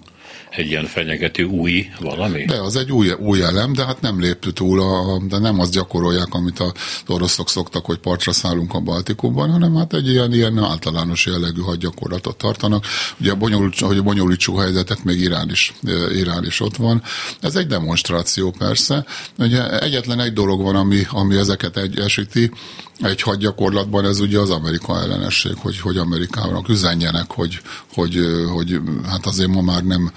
[0.57, 2.45] egy ilyen fenyegető új valami?
[2.45, 5.71] De az egy új, új elem, de hát nem lép túl, a, de nem azt
[5.71, 6.71] gyakorolják, amit az
[7.07, 12.37] oroszok szoktak, hogy partra szállunk a Baltikumban, hanem hát egy ilyen, ilyen általános jellegű hadgyakorlatot
[12.37, 12.85] tartanak.
[13.19, 15.73] Ugye bonyolult, hogy a helyzetet, még Irán is,
[16.15, 17.01] Irán is ott van.
[17.41, 19.05] Ez egy demonstráció persze.
[19.37, 22.51] Ugye egyetlen egy dolog van, ami, ami ezeket egyesíti,
[22.99, 27.61] egy hadgyakorlatban ez ugye az Amerika ellenesség, hogy, hogy Amerikának üzenjenek, hogy,
[27.93, 28.19] hogy,
[28.53, 30.11] hogy hát azért ma már nem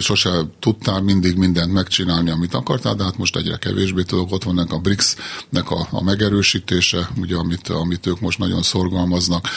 [0.00, 0.30] sose
[0.60, 4.32] tudtál mindig mindent megcsinálni, amit akartál, de hát most egyre kevésbé tudok.
[4.32, 9.48] Ott vannak a BRICS-nek a, a megerősítése, ugye, amit, amit ők most nagyon szorgalmaznak,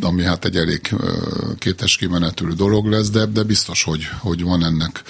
[0.00, 0.94] ami hát egy elég
[1.58, 5.02] kétes kimenetű dolog lesz, de, de biztos, hogy, hogy van, ennek,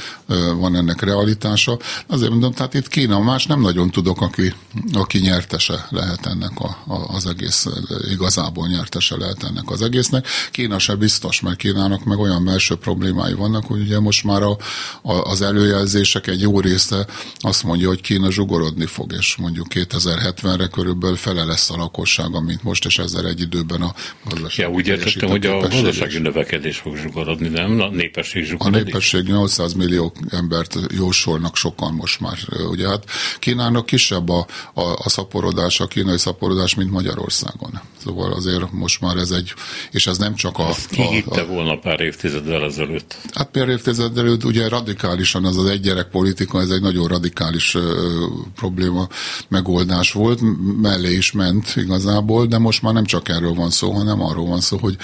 [0.57, 1.79] van ennek realitása.
[2.07, 4.55] Azért mondom, tehát itt Kína más nem nagyon tudok, aki,
[4.93, 7.67] aki nyertese lehet ennek a, a, az egész,
[8.11, 10.27] igazából nyertese lehet ennek az egésznek.
[10.51, 14.57] Kína se biztos, mert Kínának meg olyan belső problémái vannak, hogy ugye most már a,
[15.03, 17.07] a, az előjelzések egy jó része
[17.39, 22.63] azt mondja, hogy Kína zsugorodni fog, és mondjuk 2070-re körülbelül fele lesz a lakossága, mint
[22.63, 23.95] most, és ezzel egy időben a
[24.29, 24.67] gazdaság.
[24.67, 27.81] Ja, úgy értettem, hogy a gazdasági növekedés fog zsugorodni, nem?
[27.81, 28.81] A népesség zsugorodik.
[28.81, 32.39] A népesség 800 millió embert jósolnak sokan most már.
[32.71, 33.05] Ugye hát
[33.39, 37.81] Kínának kisebb a, a, a szaporodás, a kínai szaporodás, mint Magyarországon.
[38.05, 39.55] Szóval azért most már ez egy,
[39.91, 40.69] és ez nem csak a...
[40.69, 43.17] Ezt ki a, a, volna pár évtizeddel ezelőtt?
[43.33, 47.75] Hát pár évtized előtt ugye radikálisan az az egy gyerek politika, ez egy nagyon radikális
[47.75, 49.09] ö, probléma
[49.49, 50.41] megoldás volt,
[50.81, 54.61] mellé is ment igazából, de most már nem csak erről van szó, hanem arról van
[54.61, 54.97] szó, hogy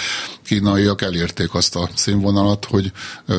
[0.45, 2.93] kínaiak elérték azt a színvonalat, hogy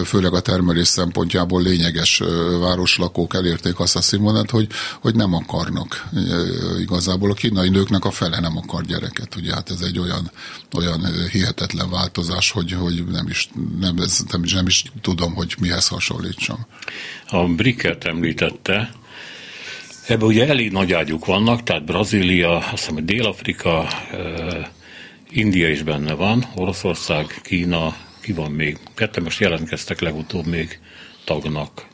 [0.06, 2.24] főleg a termelés szempontjából lényeges
[2.60, 4.68] városlakók elérték azt a színvonalat, hogy,
[5.02, 6.10] hogy nem akarnak
[6.80, 7.32] igazából.
[7.32, 10.32] A kínai nőknek a fele nem akar gyereket, ugye hát ez egy olyan,
[10.78, 15.88] olyan hihetetlen változás, hogy, hogy nem, is, nem, ez, nem, nem is tudom, hogy mihez
[15.88, 16.66] hasonlítsam.
[17.28, 18.92] A Bricket említette,
[20.08, 23.88] Ebben ugye elég nagy ágyuk vannak, tehát Brazília, azt hiszem, hogy Dél-Afrika,
[25.30, 28.78] India is benne van, Oroszország, Kína, ki van még?
[28.96, 30.80] Ketten most jelentkeztek legutóbb még
[31.26, 31.88] tagnak.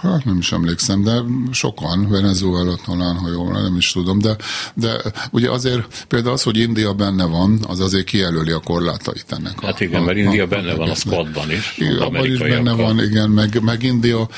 [0.00, 4.36] Hát nem is emlékszem, de sokan, Venezuela talán, ha jól nem is tudom, de,
[4.74, 4.96] de
[5.30, 9.60] ugye azért például az, hogy India benne van, az azért kijelöli a korlátait ennek.
[9.60, 11.78] Hát igen, a, mert India a, benne a, van a squadban is.
[11.98, 14.28] Abban is benne van, igen, meg, meg India,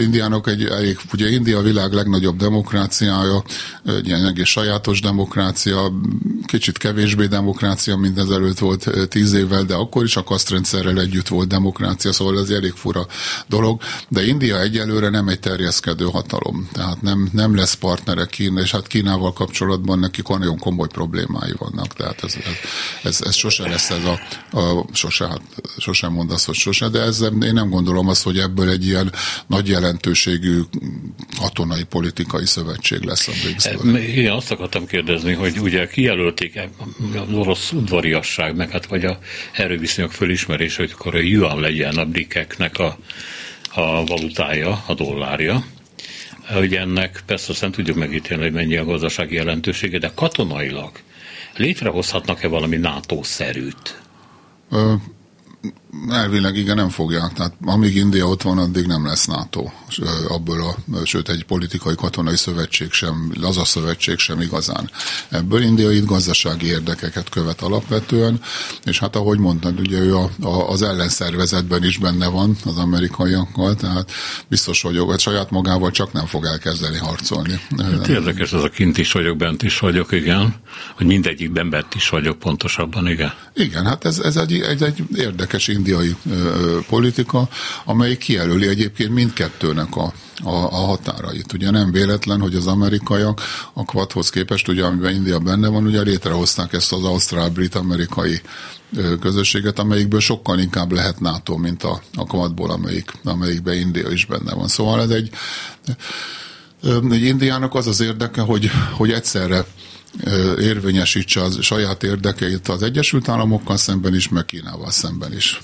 [0.00, 3.42] Indiának egy elég, ugye India a világ legnagyobb demokráciája,
[3.86, 5.92] egy ilyen egész sajátos demokrácia,
[6.46, 11.48] kicsit kevésbé demokrácia, mint ezelőtt volt tíz évvel, de akkor is a kasztrendszerrel együtt volt
[11.48, 13.06] demokrácia, szóval ez elég fura
[13.46, 18.60] dolog, de India egyelőre egyelőre nem egy terjeszkedő hatalom, tehát nem, nem lesz partnere Kína,
[18.60, 22.56] és hát Kínával kapcsolatban nekik nagyon komoly problémái vannak, tehát ez, ez,
[23.02, 24.18] ez, ez sose lesz ez a,
[24.58, 25.40] a sose, hát
[25.78, 29.12] sosem mondasz, hogy sose, de ez, én nem gondolom azt, hogy ebből egy ilyen
[29.46, 30.60] nagy jelentőségű
[31.38, 36.60] katonai politikai szövetség lesz a brics Igen, azt akartam kérdezni, hogy ugye kijelölték
[37.14, 39.18] az orosz udvariasság, meg hát vagy a
[39.52, 42.98] erőviszonyok fölismerés, hogy akkor a yuan legyen a brikeknek a
[43.74, 45.64] a valutája, a dollárja.
[46.56, 50.90] Ugye ennek persze aztán tudjuk megítélni, hogy mennyi a gazdasági jelentősége, de katonailag
[51.56, 54.00] létrehozhatnak-e valami NATO-szerűt?
[56.10, 57.32] Elvileg igen, nem fogják.
[57.32, 59.70] Tehát amíg India ott van, addig nem lesz NATO.
[60.28, 64.90] Abból a, sőt, egy politikai katonai szövetség sem, az a szövetség sem igazán.
[65.28, 68.40] Ebből India itt gazdasági érdekeket követ alapvetően,
[68.84, 73.74] és hát ahogy mondtad, ugye ő a, a, az ellenszervezetben is benne van az amerikaiakkal,
[73.74, 74.12] tehát
[74.48, 77.60] biztos vagyok, hogy saját magával csak nem fog elkezdeni harcolni.
[77.78, 80.54] Hát érdekes, ez a kint is vagyok, bent is vagyok, igen.
[80.94, 83.32] Hogy mindegyikben bent is vagyok pontosabban, igen.
[83.54, 87.48] Igen, hát ez, ez egy, egy, egy érdekes indiai ö, politika,
[87.84, 91.52] amely kijelöli egyébként mindkettőnek a, a, a határait.
[91.52, 93.40] Ugye nem véletlen, hogy az amerikaiak
[93.72, 98.40] a Quadhoz képest, ugye amiben India benne van, ugye létrehozták ezt az ausztrál-brit-amerikai
[99.20, 104.54] közösséget, amelyikből sokkal inkább lehet NATO, mint a, a Quadból, amelyik, amelyikben India is benne
[104.54, 104.68] van.
[104.68, 105.30] Szóval ez egy,
[107.10, 109.64] egy Indiának az az érdeke, hogy, hogy egyszerre
[110.60, 115.60] érvényesítse a saját érdekeit az Egyesült Államokkal szemben is, meg Kínával szemben is.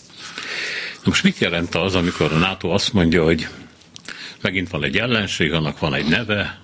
[1.05, 3.49] Most mit jelent az, amikor a NATO azt mondja, hogy
[4.41, 6.59] megint van egy ellenség, annak van egy neve,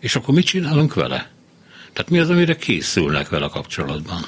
[0.00, 1.30] és akkor mit csinálunk vele?
[1.92, 4.24] Tehát mi az, amire készülnek vele kapcsolatban?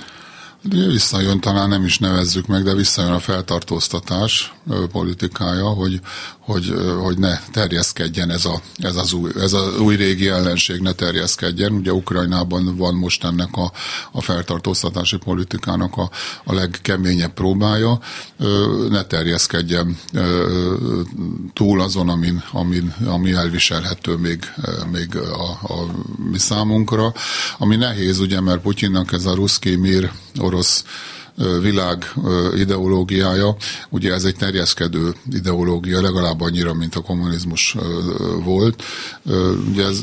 [0.62, 4.52] Visszajön, talán nem is nevezzük meg, de visszajön a feltartóztatás
[4.92, 6.00] politikája, hogy,
[6.50, 10.92] hogy, hogy ne terjeszkedjen ez, a, ez, az új, ez az új régi ellenség, ne
[10.92, 11.72] terjeszkedjen.
[11.72, 13.72] Ugye Ukrajnában van most ennek a,
[14.12, 16.10] a feltartóztatási politikának a,
[16.44, 17.98] a legkeményebb próbája.
[18.88, 19.98] Ne terjeszkedjen
[21.52, 24.44] túl azon, amin, amin, ami elviselhető még,
[24.90, 25.86] még a, a
[26.30, 27.12] mi számunkra.
[27.58, 30.84] Ami nehéz, ugye, mert Putyinnak ez a ruszki mir orosz
[31.60, 32.12] világ
[32.56, 33.56] ideológiája,
[33.88, 37.76] ugye ez egy terjeszkedő ideológia, legalább annyira, mint a kommunizmus
[38.44, 38.82] volt.
[39.70, 40.02] Ugye ez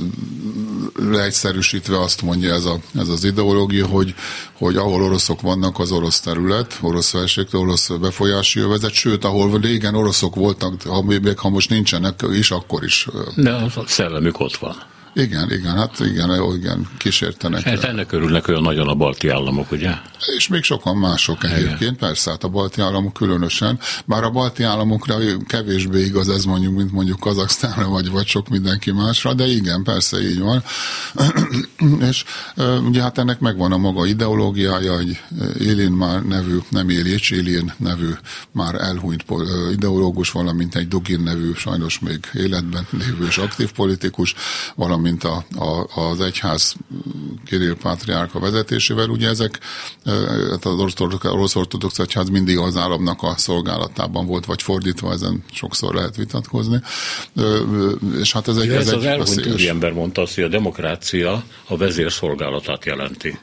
[0.96, 4.16] leegyszerűsítve azt mondja ez, a, ez az ideológia, hogy,
[4.54, 9.96] hogy ahol oroszok vannak, az orosz terület, orosz felség, orosz befolyási övezet, sőt, ahol régen
[9.96, 13.08] oroszok voltak, ha még ha most nincsenek is, akkor is.
[13.36, 14.76] De a szellemük ott van.
[15.14, 17.62] Igen, igen, hát igen, igen, kísértenek.
[17.62, 19.92] Hát ennek örülnek olyan nagyon a balti államok, ugye?
[20.36, 21.96] És még sokan mások egyébként, igen.
[21.96, 25.16] persze, hát a balti államok különösen, bár a balti államokra
[25.48, 30.22] kevésbé igaz ez mondjuk, mint mondjuk Kazaksztánra, vagy, vagy sok mindenki másra, de igen, persze
[30.22, 30.64] így van.
[32.10, 32.24] és
[32.88, 35.22] ugye hát ennek megvan a maga ideológiája, egy
[35.60, 38.10] Élin már nevű, nem Élics, Élin nevű
[38.52, 39.26] már elhunyt
[39.72, 44.36] ideológus, valamint egy Dugin nevű, sajnos még életben lévő és aktív politikus,
[44.76, 46.76] valamint mint a, a, az egyház
[47.46, 49.60] Kirill Pátriárka vezetésével, ugye ezek
[50.50, 55.96] hát az orosz ortodox egyház mindig az államnak a szolgálatában volt, vagy fordítva, ezen sokszor
[55.96, 56.82] lehet vitatkozni.
[58.20, 61.44] És hát ez egy, ez, ez egy az elhunyt ember mondta azt, hogy a demokrácia
[61.68, 63.38] a vezérszolgálatát jelenti.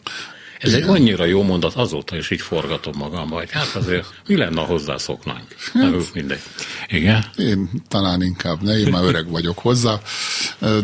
[0.61, 0.83] Ez Igen.
[0.83, 4.67] egy annyira jó mondat, azóta is így forgatom magam, hogy hát azért mi lenne, ha
[4.67, 5.47] hozzászoknánk?
[5.73, 6.41] Hát, mindegy.
[6.89, 7.25] Igen?
[7.37, 10.01] Én talán inkább ne, én már öreg vagyok hozzá,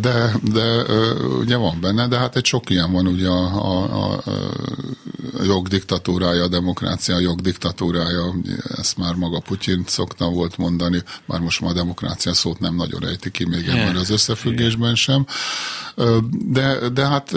[0.00, 0.82] de, de
[1.38, 4.22] ugye van benne, de hát egy sok ilyen van ugye a, a, a,
[5.44, 8.34] jogdiktatúrája, a demokrácia a jogdiktatúrája,
[8.76, 13.06] ezt már maga Putyin szokta volt mondani, már most már a demokrácia szót nem nagyon
[13.06, 15.26] ejti ki még ebben az összefüggésben sem.
[16.30, 17.32] De, de hát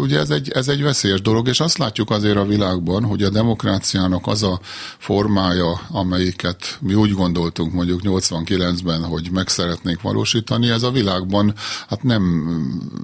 [0.00, 3.30] ugye ez egy, ez egy veszélyes dolog, és azt látjuk azért a világban, hogy a
[3.30, 4.60] demokráciának az a
[4.98, 11.54] formája, amelyiket mi úgy gondoltunk mondjuk 89-ben, hogy meg szeretnénk valósítani, ez a világban
[11.88, 12.22] hát nem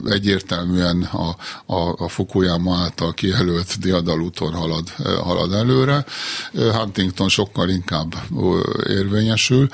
[0.04, 1.37] egyértelműen a,
[1.74, 4.88] a, a Fukuyama által kijelölt diadalúton halad,
[5.22, 6.04] halad előre.
[6.52, 8.14] Huntington sokkal inkább
[8.88, 9.68] érvényesül,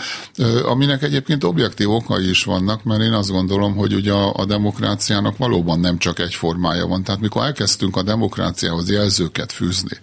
[0.64, 5.36] aminek egyébként objektív okai is vannak, mert én azt gondolom, hogy ugye a, a demokráciának
[5.36, 7.02] valóban nem csak egy formája van.
[7.02, 9.98] Tehát mikor elkezdtünk a demokráciához jelzőket fűzni,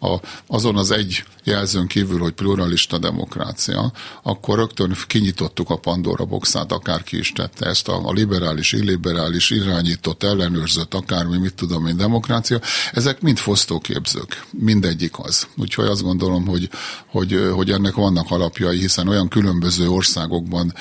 [0.00, 6.72] a, azon az egy jelzőn kívül, hogy pluralista demokrácia, akkor rögtön kinyitottuk a Pandora boxát,
[6.72, 12.60] akárki is tette ezt, a, a liberális, illiberális, irányított, ellenőrzött, akármi, mit tudom én, demokrácia,
[12.92, 15.46] ezek mind fosztóképzők, mindegyik az.
[15.56, 16.68] Úgyhogy azt gondolom, hogy,
[17.06, 20.74] hogy, hogy ennek vannak alapjai, hiszen olyan különböző országokban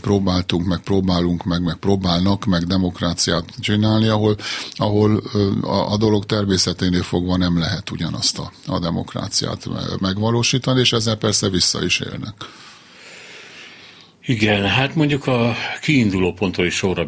[0.00, 4.36] próbáltunk, meg próbálunk, meg, meg próbálnak, meg demokráciát csinálni, ahol,
[4.72, 5.22] ahol
[5.62, 9.66] a, a dolog természeténél fogva nem lehet ugyanazt a, a demokráciát
[10.00, 12.34] megvalósítani, és ezzel persze vissza is élnek.
[14.24, 17.06] Igen, hát mondjuk a kiinduló pontról is sorra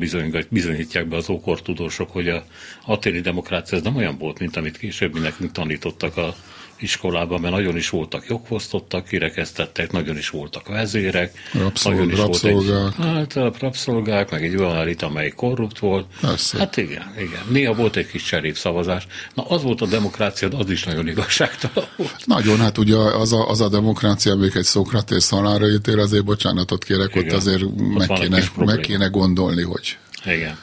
[0.51, 2.45] bizonyítják be az ókortudósok, hogy a
[2.87, 6.35] aténi demokrácia ez nem olyan volt, mint amit később nekünk tanítottak a
[6.83, 11.33] iskolában, mert nagyon is voltak jogfosztottak, kirekesztettek, nagyon is voltak vezérek.
[11.53, 12.97] Rabszol, nagyon is rabszolgák.
[12.97, 16.07] Volt egy, hát rabszolgák, meg egy olyan elit, amely korrupt volt.
[16.21, 16.59] Persze.
[16.59, 17.42] Hát igen, igen.
[17.51, 19.07] Néha volt egy kis szavazás.
[19.35, 22.27] Na az volt a demokrácia, az is nagyon igazságtalan volt.
[22.27, 26.85] Nagyon, hát ugye az a, az a demokrácia, még egy Szokratész halára ítél, azért bocsánatot
[26.85, 27.27] kérek, igen.
[27.27, 29.99] ott azért ott meg kéne, meg kéne gondolni, hogy...
[30.25, 30.59] Igen.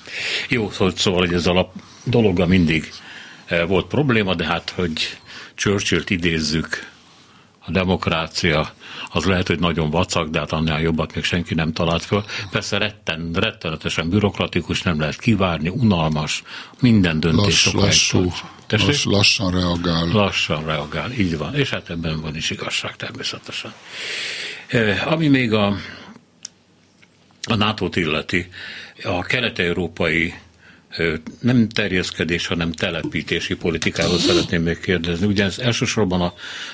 [0.50, 1.72] Jó, szóval, szóval hogy ez a
[2.04, 2.92] dologgal mindig
[3.46, 5.18] eh, volt probléma, de hát, hogy
[5.60, 6.88] Churchill-t idézzük,
[7.60, 8.74] a demokrácia
[9.10, 12.24] az lehet, hogy nagyon vacak, de hát annál jobbat még senki nem talált föl.
[12.52, 16.44] Persze retten, rettenetesen bürokratikus, nem lehet kivárni, unalmas,
[16.80, 18.32] minden döntés Lass, lassú,
[18.70, 20.08] lass, lassan reagál.
[20.08, 21.56] Lassan reagál, így van.
[21.56, 23.74] És hát ebben van is igazság természetesen.
[24.68, 25.66] Eh, ami még a,
[27.44, 28.50] a NATO-t illeti,
[29.04, 30.34] a kelet-európai
[31.40, 35.26] nem terjeszkedés, hanem telepítési politikáról szeretném még kérdezni.
[35.26, 36.34] Ugye ez elsősorban a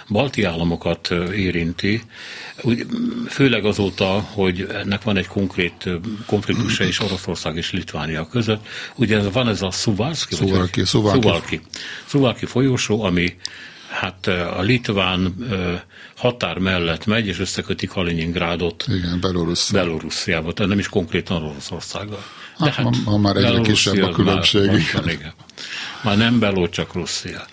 [0.10, 2.02] balti államokat érinti,
[3.28, 5.90] főleg azóta, hogy ennek van egy konkrét
[6.26, 8.68] konfliktusa is Oroszország és Litvánia között.
[8.96, 11.62] Ugye ez van ez a Szuvalki, Szuvalki, Szuvalki.
[12.06, 13.36] Szuvalki folyósó, ami
[13.90, 15.36] hát a litván
[16.16, 19.80] határ mellett megy, és összeköti Kaliningrádot Igen, Belorusszia.
[19.80, 22.24] Belorussziába, tehát nem is konkrétan Oroszországgal.
[22.60, 24.66] De hát, hát ma, már egyre kisebb a különbség.
[24.66, 25.34] Már, már, igen.
[26.04, 27.46] már nem Beló, csak Russzia.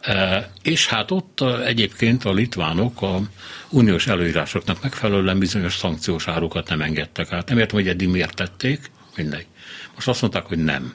[0.00, 3.20] E, és hát ott a, egyébként a litvánok a
[3.68, 7.48] uniós előírásoknak megfelelően bizonyos szankciós árukat nem engedtek át.
[7.48, 9.46] Nem értem, hogy eddig miért tették, mindegy.
[9.94, 10.94] Most azt mondták, hogy nem.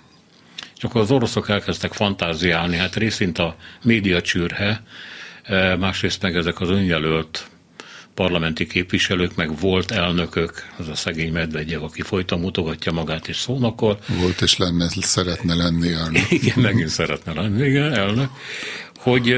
[0.75, 4.83] Csak az oroszok elkezdtek fantáziálni, hát részint a média csűrhe,
[5.43, 7.47] e, másrészt meg ezek az önjelölt
[8.15, 13.99] parlamenti képviselők, meg volt elnökök, az a szegény Medvegyev, aki folyton mutogatja magát és szónokol.
[14.07, 16.31] Volt és lenne, szeretne lenni elnök.
[16.39, 18.29] Igen, megint szeretne lenni, igen, elnök.
[18.95, 19.35] Hogy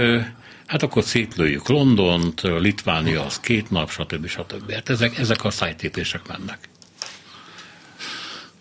[0.66, 4.28] hát akkor szétlőjük Londont, Litvánia az két nap, stb.
[4.28, 4.72] stb.
[4.72, 6.60] Hát ezek, ezek a szájtépések mennek.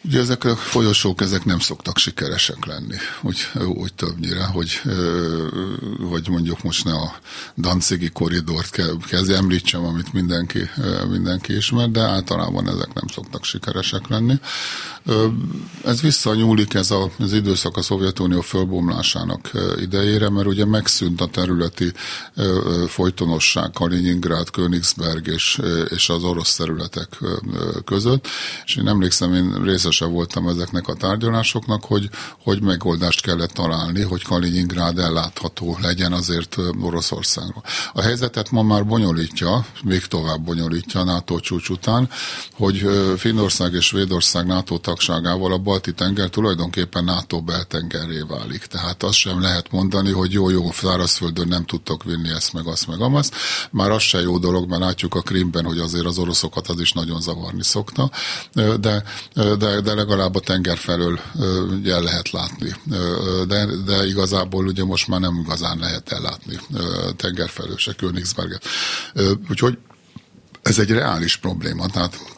[0.06, 4.80] Ugye ezek a folyosók, ezek nem szoktak sikeresek lenni, úgy, úgy többnyire, hogy,
[6.10, 7.14] hogy mondjuk most ne a
[7.56, 8.70] Dancigi koridort
[9.08, 10.70] kezd említsem, amit mindenki,
[11.08, 14.34] mindenki ismer, de általában ezek nem szoktak sikeresek lenni.
[15.84, 21.92] Ez visszanyúlik ez a, az időszak a Szovjetunió fölbomlásának idejére, mert ugye megszűnt a területi
[22.88, 27.18] folytonosság Kaliningrad, Königsberg és, és az orosz területek
[27.84, 28.26] között,
[28.64, 32.08] és én emlékszem, én részes részese voltam ezeknek a tárgyalásoknak, hogy,
[32.42, 37.62] hogy megoldást kellett találni, hogy Kaliningrád ellátható legyen azért Oroszországról.
[37.92, 42.08] A helyzetet ma már bonyolítja, még tovább bonyolítja a NATO csúcs után,
[42.52, 48.66] hogy Finnország és Svédország NATO tagságával a Balti tenger tulajdonképpen NATO beltengerré válik.
[48.66, 52.86] Tehát azt sem lehet mondani, hogy jó, jó, szárazföldön nem tudtok vinni ezt, meg azt,
[52.86, 53.34] meg amazt.
[53.70, 56.92] Már az se jó dolog, mert látjuk a Krimben, hogy azért az oroszokat az is
[56.92, 58.10] nagyon zavarni szokta.
[58.52, 59.02] De,
[59.56, 61.20] de, de legalább a tenger felől
[61.84, 62.74] el lehet látni.
[63.46, 66.60] De, de igazából ugye most már nem igazán lehet ellátni
[67.16, 68.64] tenger felől se Königsberget.
[69.50, 69.78] Úgyhogy
[70.62, 72.35] ez egy reális probléma, tehát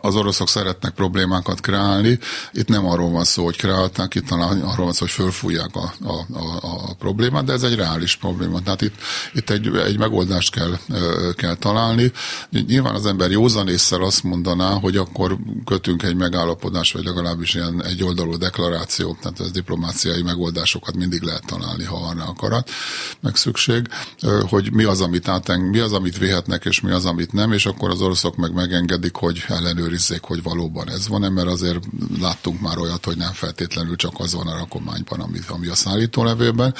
[0.00, 2.18] az oroszok szeretnek problémákat kreálni.
[2.52, 6.38] Itt nem arról van szó, hogy kreálták, itt arról van szó, hogy fölfújják a, a,
[6.38, 8.60] a, a problémát, de ez egy reális probléma.
[8.60, 8.94] Tehát itt,
[9.34, 10.78] itt egy, egy megoldást kell,
[11.34, 12.12] kell találni.
[12.50, 18.02] Nyilván az ember józanésszel azt mondaná, hogy akkor kötünk egy megállapodást, vagy legalábbis ilyen egy
[18.02, 22.70] oldalú deklarációt, tehát ez diplomáciai megoldásokat mindig lehet találni, ha arra akarat,
[23.20, 23.88] meg szükség,
[24.48, 27.66] hogy mi az, amit áteng, mi az, amit véhetnek, és mi az, amit nem, és
[27.66, 31.78] akkor az oroszok meg megengedik, hogy hogy ellenőrizzék, hogy valóban ez van-e, mert azért
[32.20, 36.74] láttunk már olyat, hogy nem feltétlenül csak az van a rakományban, ami, ami a szállítólevőben.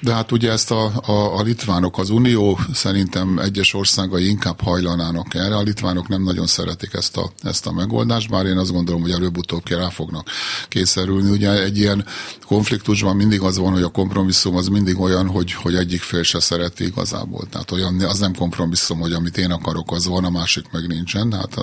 [0.00, 5.34] De hát ugye ezt a, a, a litvánok, az Unió szerintem egyes országai inkább hajlanának
[5.34, 5.56] erre.
[5.56, 9.10] A litvánok nem nagyon szeretik ezt a, ezt a megoldást, bár én azt gondolom, hogy
[9.10, 10.28] előbb-utóbb rá fognak
[10.68, 11.30] kényszerülni.
[11.30, 12.04] Ugye egy ilyen
[12.46, 16.40] konfliktusban mindig az van, hogy a kompromisszum az mindig olyan, hogy, hogy egyik fél se
[16.40, 17.46] szereti igazából.
[17.50, 21.30] Tehát olyan, az nem kompromisszum, hogy amit én akarok, az van, a másik meg nincsen.
[21.30, 21.54] Tehát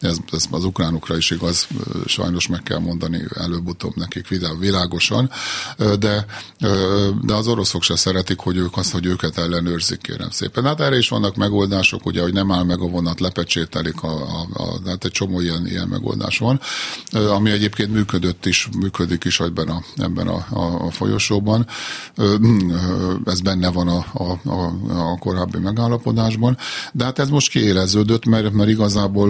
[0.00, 1.66] ez, ez az ukránokra is igaz,
[2.06, 4.28] sajnos meg kell mondani előbb-utóbb nekik
[4.58, 5.30] világosan,
[5.98, 6.26] de,
[7.22, 10.64] de az oroszok se szeretik, hogy ők azt, hogy őket ellenőrzik, kérem szépen.
[10.64, 14.46] Hát erre is vannak megoldások, ugye, hogy nem áll meg a vonat, lepecsételik, a, a,
[14.52, 16.60] a, hát egy csomó ilyen, ilyen megoldás van,
[17.12, 21.66] ami egyébként működött is, működik is ebben a, ebben a, a, a folyosóban.
[23.24, 24.72] Ez benne van a, a, a,
[25.12, 26.56] a korábbi megállapodásban,
[26.92, 29.29] de hát ez most kiéleződött, mert, mert igazából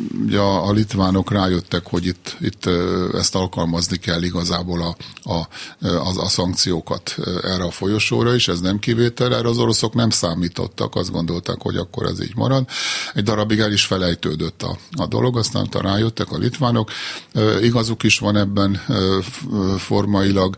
[0.25, 2.65] ugye a, litvánok rájöttek, hogy itt, itt
[3.13, 4.95] ezt alkalmazni kell igazából a,
[5.31, 5.47] a,
[5.87, 10.95] a, a szankciókat erre a folyosóra is, ez nem kivétel, erre az oroszok nem számítottak,
[10.95, 12.67] azt gondolták, hogy akkor ez így marad.
[13.13, 16.91] Egy darabig el is felejtődött a, a dolog, aztán rájöttek a litvánok.
[17.61, 18.81] Igazuk is van ebben
[19.77, 20.55] formailag,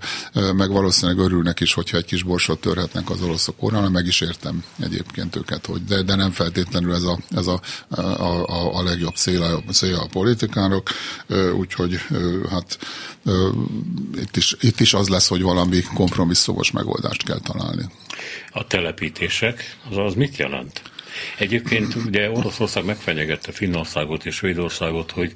[0.55, 4.63] meg valószínűleg örülnek is, hogyha egy kis borsot törhetnek az oroszok orrán, meg is értem
[4.79, 9.15] egyébként őket, hogy de, de nem feltétlenül ez a, ez a, a a, a legjobb
[9.15, 10.89] célja, célja a politikának,
[11.57, 11.99] úgyhogy
[12.49, 12.77] hát
[14.15, 17.85] itt is, itt is az lesz, hogy valami kompromisszumos megoldást kell találni.
[18.51, 20.81] A telepítések, az az mit jelent?
[21.37, 25.33] Egyébként ugye Oroszország megfenyegette Finnországot és Svédországot, hogy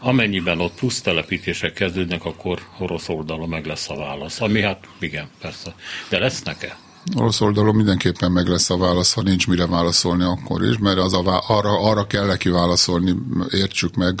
[0.00, 4.40] amennyiben ott plusz telepítések kezdődnek, akkor orosz oldalon meg lesz a válasz.
[4.40, 5.74] Ami hát igen, persze.
[6.08, 6.76] De lesznek-e?
[7.16, 11.12] Orosz oldalon mindenképpen meg lesz a válasz, ha nincs mire válaszolni akkor is, mert az
[11.12, 13.16] a, arra, arra kell neki válaszolni,
[13.50, 14.20] értsük meg,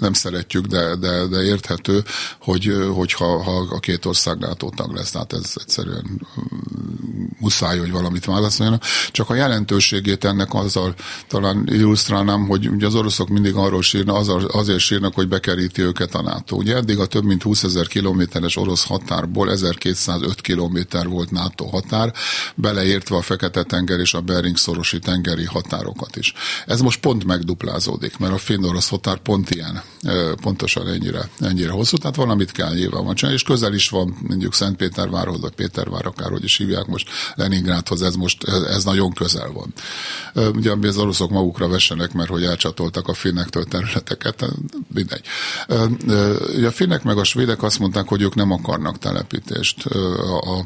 [0.00, 2.04] nem szeretjük, de, de, de érthető,
[2.40, 6.26] hogy, hogyha ha a két ország NATO tag lesz, tehát ez egyszerűen
[7.38, 8.82] muszáj, hogy valamit válaszoljanak.
[9.10, 10.94] Csak a jelentőségét ennek azzal
[11.28, 16.22] talán illusztrálnám, hogy ugye az oroszok mindig arról sírnak, azért sírnak, hogy bekeríti őket a
[16.22, 16.56] NATO.
[16.56, 22.12] Ugye eddig a több mint 20 ezer kilométeres orosz határból 1205 kilométer volt NATO határ,
[22.54, 26.32] beleértve a Fekete-tenger és a Bering-szorosi tengeri határokat is.
[26.66, 29.82] Ez most pont megduplázódik, mert a finn-orosz határ pont ilyen,
[30.40, 35.40] pontosan ennyire, ennyire hosszú, tehát valamit kell nyilván csinálni, és közel is van mondjuk Szentpétervárhoz,
[35.40, 39.72] vagy Pétervár, akárhogy is hívják most Leningrádhoz, ez most, ez nagyon közel van.
[40.54, 44.44] Ugye az oroszok magukra vessenek, mert hogy elcsatoltak a finnektől területeket,
[44.94, 45.24] mindegy.
[46.56, 49.84] Ugye a finnek meg a svédek azt mondták, hogy ők nem akarnak telepítést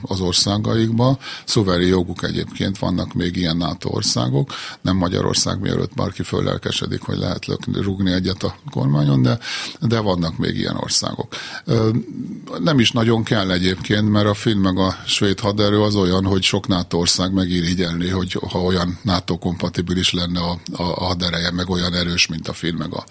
[0.03, 1.19] az országaikban, országba.
[1.45, 7.47] Szuveri joguk egyébként, vannak még ilyen NATO országok, nem Magyarország, mielőtt bárki föllelkesedik, hogy lehet
[7.47, 9.39] lökni, rúgni egyet a kormányon, de,
[9.81, 11.35] de vannak még ilyen országok.
[12.63, 16.43] Nem is nagyon kell egyébként, mert a finn meg a svéd haderő az olyan, hogy
[16.43, 21.71] sok NATO ország megirigyelni, hogy ha olyan NATO kompatibilis lenne a, a, a hadereje, meg
[21.71, 23.05] olyan erős, mint a finn meg a,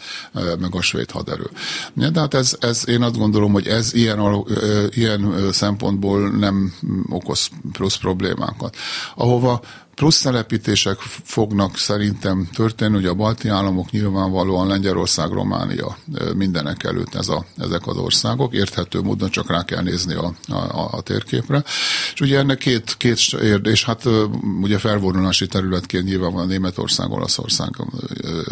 [0.59, 1.49] meg a svéd haderő.
[1.93, 4.45] De hát ez, ez, én azt gondolom, hogy ez ilyen,
[4.89, 6.73] ilyen szempontból nem
[7.09, 8.75] okoz plusz problémákat.
[9.15, 9.61] Ahova
[9.97, 15.97] plusz telepítések fognak szerintem történni, hogy a balti államok nyilvánvalóan Lengyelország, Románia
[16.35, 20.89] mindenek előtt ez a, ezek az országok, érthető módon csak rá kell nézni a, a,
[20.91, 21.63] a térképre.
[22.13, 24.03] És ugye ennek két, két érdés, hát
[24.61, 27.69] ugye felvonulási területként nyilván van a Németország, Olaszország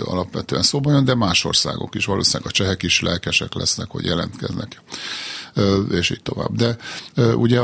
[0.03, 4.81] alapvetően szóba jön, de más országok is, valószínűleg a csehek is lelkesek lesznek, hogy jelentkeznek
[5.91, 6.55] és így tovább.
[6.55, 6.77] De
[7.35, 7.61] ugye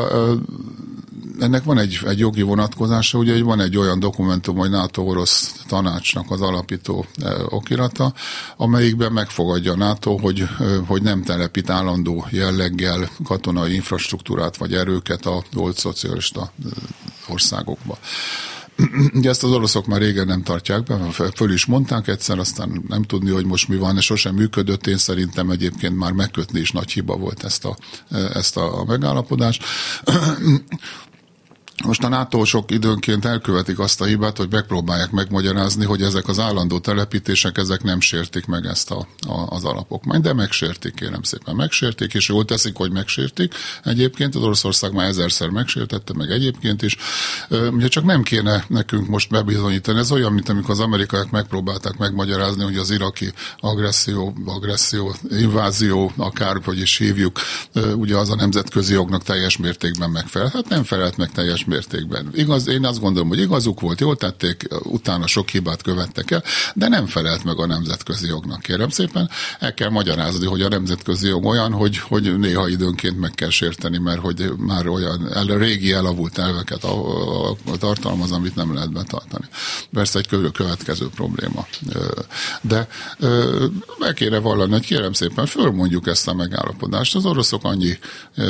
[1.39, 6.41] ennek van egy, egy jogi vonatkozása, ugye van egy olyan dokumentum, hogy NATO-orosz tanácsnak az
[6.41, 7.05] alapító
[7.49, 8.13] okirata,
[8.57, 10.47] amelyikben megfogadja a NATO, hogy,
[10.85, 16.51] hogy nem telepít állandó jelleggel katonai infrastruktúrát vagy erőket a volt szocialista
[17.27, 17.97] országokba.
[19.13, 20.97] Ugye ezt az oroszok már régen nem tartják be,
[21.35, 24.87] föl is mondták egyszer, aztán nem tudni, hogy most mi van, és sosem működött.
[24.87, 27.77] Én szerintem egyébként már megkötni is nagy hiba volt ezt a,
[28.33, 29.63] ezt a megállapodást.
[31.83, 36.39] Most a NATO sok időnként elkövetik azt a hibát, hogy megpróbálják megmagyarázni, hogy ezek az
[36.39, 41.55] állandó telepítések, ezek nem sértik meg ezt a, a, az alapokmányt, de megsértik, kérem szépen,
[41.55, 43.53] megsértik, és jól teszik, hogy megsértik.
[43.83, 46.97] Egyébként az Oroszország már ezerszer megsértette, meg egyébként is.
[47.49, 49.99] Ugye csak nem kéne nekünk most bebizonyítani.
[49.99, 56.79] Ez olyan, mint amikor az amerikaiak megpróbálták megmagyarázni, hogy az iraki agresszió, agresszió, invázió, akárhogy
[56.79, 57.39] is hívjuk,
[57.95, 60.51] ugye az a nemzetközi jognak teljes mértékben megfelel.
[60.53, 62.29] Hát nem felelt meg teljes mértékben.
[62.33, 66.43] Igaz, én azt gondolom, hogy igazuk volt, jól tették, utána sok hibát követtek el,
[66.73, 69.29] de nem felelt meg a nemzetközi jognak, kérem szépen.
[69.59, 73.97] El kell magyarázni, hogy a nemzetközi jog olyan, hogy, hogy néha időnként meg kell sérteni,
[73.97, 78.91] mert hogy már olyan el, régi elavult elveket a, a, a tartalmaz, amit nem lehet
[78.91, 79.45] betartani.
[79.93, 81.67] Persze egy következő probléma.
[82.61, 82.87] De
[83.99, 87.15] meg kéne vallani, hogy kérem szépen, fölmondjuk ezt a megállapodást.
[87.15, 87.97] Az oroszok annyi,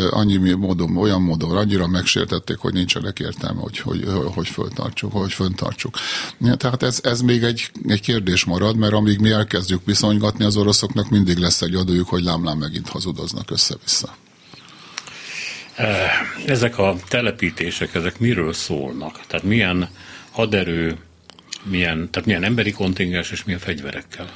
[0.09, 5.97] annyi módon, olyan módon annyira megsértették, hogy nincsenek értelme, hogy, hogy, hogy föltartsuk, hogy föntartsuk.
[6.58, 11.10] Tehát ez, ez még egy, egy kérdés marad, mert amíg mi elkezdjük viszonygatni, az oroszoknak
[11.10, 14.16] mindig lesz egy adójuk, hogy lámlám megint hazudoznak össze-vissza.
[15.76, 16.10] Eh,
[16.45, 19.20] ezek a telepítések, ezek miről szólnak?
[19.28, 19.89] Tehát milyen
[20.32, 20.97] haderő,
[21.64, 24.30] milyen, tehát milyen emberi kontingens és milyen fegyverekkel?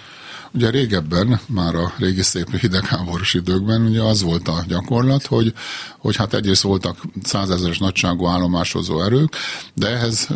[0.55, 5.53] Ugye régebben, már a régi szép hidegháborús időkben ugye az volt a gyakorlat, hogy,
[5.97, 9.35] hogy hát egyrészt voltak százezeres nagyságú állomásozó erők,
[9.73, 10.27] de ehhez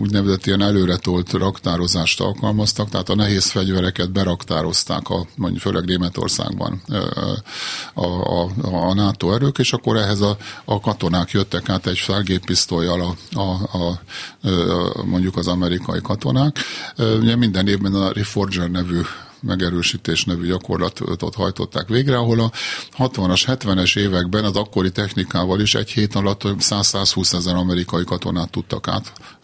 [0.00, 6.82] úgynevezett ilyen előretolt raktározást alkalmaztak, tehát a nehéz fegyvereket beraktározták, a, mondjuk főleg Németországban
[7.94, 13.00] a, a, a NATO erők, és akkor ehhez a, a katonák jöttek át egy felgéppisztolyjal
[13.00, 14.00] a, a, a,
[14.48, 16.58] a, mondjuk az amerikai katonák.
[17.20, 19.00] Ugye minden évben a Reforger nevű
[19.40, 22.50] megerősítés nevű gyakorlatot hajtották végre, ahol a
[22.98, 28.86] 60-as, 70-es években az akkori technikával is egy hét alatt 100-120 ezer amerikai katonát tudtak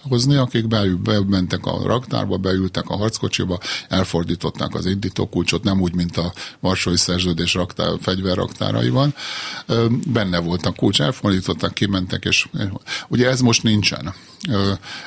[0.04, 0.66] áthozni, akik
[1.02, 7.54] bementek a raktárba, beültek a harckocsiba, elfordították az indítókulcsot, nem úgy, mint a Varsói Szerződés
[7.54, 9.14] raktár, fegyverraktáraiban.
[10.06, 12.48] Benne volt a kulcs, elfordították, kimentek, és
[13.08, 14.14] ugye ez most nincsen.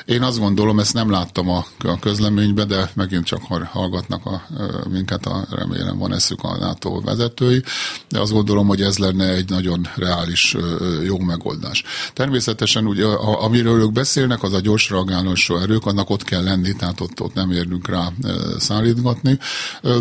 [0.04, 4.42] Én azt gondolom, ezt nem láttam a, a közleménybe, de megint csak hallgatnak a,
[4.90, 7.62] minket, a, remélem van eszük a NATO vezetői,
[8.08, 10.56] de azt gondolom, hogy ez lenne egy nagyon reális
[11.04, 11.84] jó megoldás.
[12.12, 17.00] Természetesen ugye, amiről ők beszélnek, az a gyors reagálós erők, annak ott kell lenni, tehát
[17.00, 18.12] ott, ott nem érnünk rá
[18.58, 19.38] szállítgatni,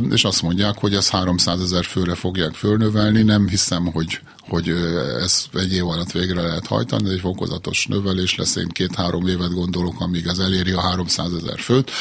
[0.09, 4.69] és azt mondják, hogy ez 300 ezer főre fogják fölnövelni, nem hiszem, hogy hogy
[5.21, 9.53] ez egy év alatt végre lehet hajtani, de egy fokozatos növelés lesz, én két-három évet
[9.53, 11.91] gondolok, amíg ez eléri a 300 ezer főt.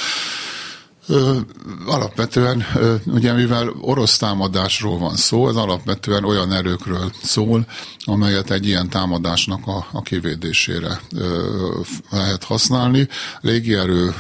[1.09, 1.39] Ö,
[1.87, 7.67] alapvetően, ö, ugye mivel orosz támadásról van szó, ez alapvetően olyan erőkről szól,
[8.05, 11.81] amelyet egy ilyen támadásnak a, a kivédésére ö,
[12.11, 13.09] lehet használni.
[13.41, 14.15] Légierő,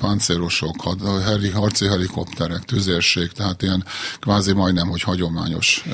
[0.00, 3.84] páncélosok, had, heli, harci helikopterek, tüzérség, tehát ilyen
[4.20, 5.84] kvázi majdnem, hogy hagyományos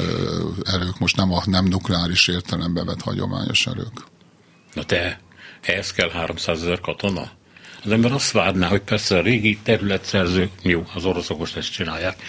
[0.65, 4.05] erők, most nem a nem nukleáris értelembe vett hagyományos erők.
[4.75, 5.21] Na te,
[5.63, 7.31] ehhez kell 300 ezer katona?
[7.85, 12.23] Az ember azt várná, hogy persze a régi területszerző, jó, az oroszok most ezt csinálják,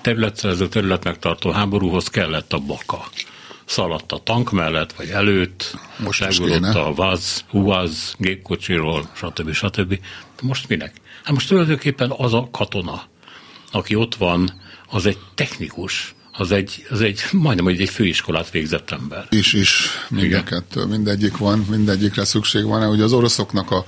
[0.00, 3.08] területszerző, területmegtartó háborúhoz kellett a baka.
[3.64, 9.52] Szaladt a tank mellett, vagy előtt, most legutott a vaz, huvaz, gépkocsiról, stb.
[9.52, 9.88] stb.
[9.88, 10.94] De most minek?
[11.24, 13.02] Hát most tulajdonképpen az a katona,
[13.72, 18.90] aki ott van, az egy technikus, az egy, az egy majdnem hogy egy főiskolát végzett
[18.90, 19.26] ember.
[19.30, 22.88] Is, is, mind a kettő, mindegyik van, mindegyikre szükség van.
[22.88, 23.84] Ugye az oroszoknak a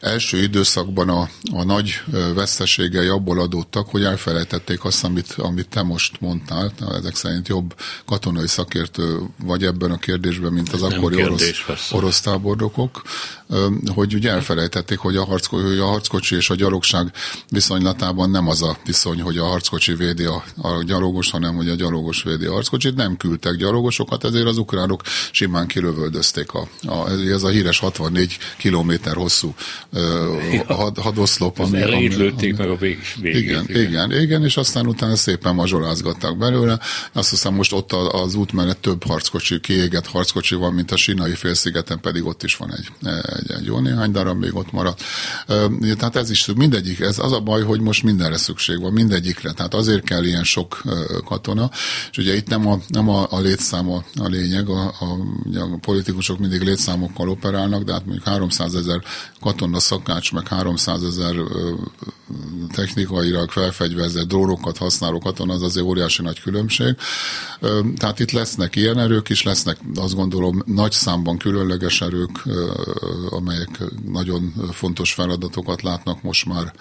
[0.00, 2.00] első időszakban a, a nagy
[2.34, 6.72] veszteségei abból adódtak, hogy elfelejtették azt, amit, amit te most mondtál.
[6.94, 7.74] Ezek szerint jobb
[8.04, 13.02] katonai szakértő vagy ebben a kérdésben, mint az akkori kérdés, orosz, orosz tábornokok,
[13.94, 17.12] hogy ugye elfelejtették, hogy a, harckocsi, a harckocsi és a gyalogság
[17.50, 21.74] viszonylatában nem az a viszony, hogy a harckocsi védi a, a gyalogos, hanem hogy a
[21.74, 22.94] gyalogos védi a harckocsit.
[22.94, 29.14] Nem küldtek gyalogosokat, ezért az ukránok simán kilövöldözték a, a, ez a híres 64 kilométer
[29.14, 29.54] hosszú
[30.66, 31.58] had, hadoszlop.
[31.58, 33.42] Ami, ami, lőtték meg a vég, végét.
[33.42, 36.78] Igen, igen, igen, igen, és aztán utána szépen mazsolázgattak belőle.
[37.12, 41.34] Azt hiszem most ott az út mellett több harckocsi, kiégett harckocsi van, mint a Sinai
[41.34, 42.88] félszigeten, pedig ott is van egy,
[43.38, 45.02] egy, egy jó néhány darab még ott maradt.
[45.96, 49.52] Tehát ez is mindegyik, ez az a baj, hogy most mindenre szükség van, mindegyikre.
[49.52, 50.82] Tehát azért kell ilyen sok
[51.24, 51.70] katona,
[52.10, 55.18] és ugye itt nem a, nem a, a létszám a, lényeg, a, a,
[55.54, 59.02] a politikusok mindig létszámokkal operálnak, de hát mondjuk 300 ezer
[59.40, 61.34] katona szakács, meg 300 ezer
[62.74, 66.96] technikailag felfegyverzett drónokat használó katona, az azért óriási nagy különbség.
[67.96, 72.42] Tehát itt lesznek ilyen erők is, lesznek azt gondolom nagy számban különleges erők,
[73.30, 73.68] amelyek
[74.04, 76.72] nagyon fontos feladatokat látnak most már,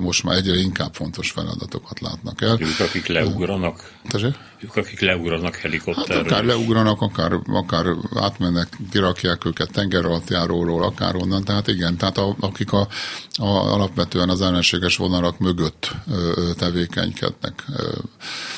[0.00, 2.58] most már egyre inkább fontos feladatokat látnak el.
[2.60, 3.92] Ők, akik leugranak?
[4.08, 4.34] Tessék?
[4.60, 6.22] Ők, akik leugranak helikopterről?
[6.22, 11.44] Hát akár leugranak, akár, akár átmennek, kirakják őket tengeralattjáróról, akár onnan.
[11.44, 12.88] Tehát igen, tehát a, akik a,
[13.34, 17.64] a, alapvetően az ellenséges vonalak mögött ö, tevékenykednek.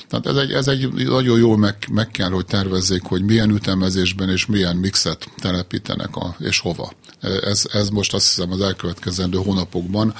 [0.09, 4.31] Tehát ez egy, ez egy nagyon jól meg, meg kell, hogy tervezzék, hogy milyen ütemezésben
[4.31, 6.93] és milyen mixet telepítenek a, és hova.
[7.21, 10.15] Ez, ez most azt hiszem az elkövetkezendő hónapokban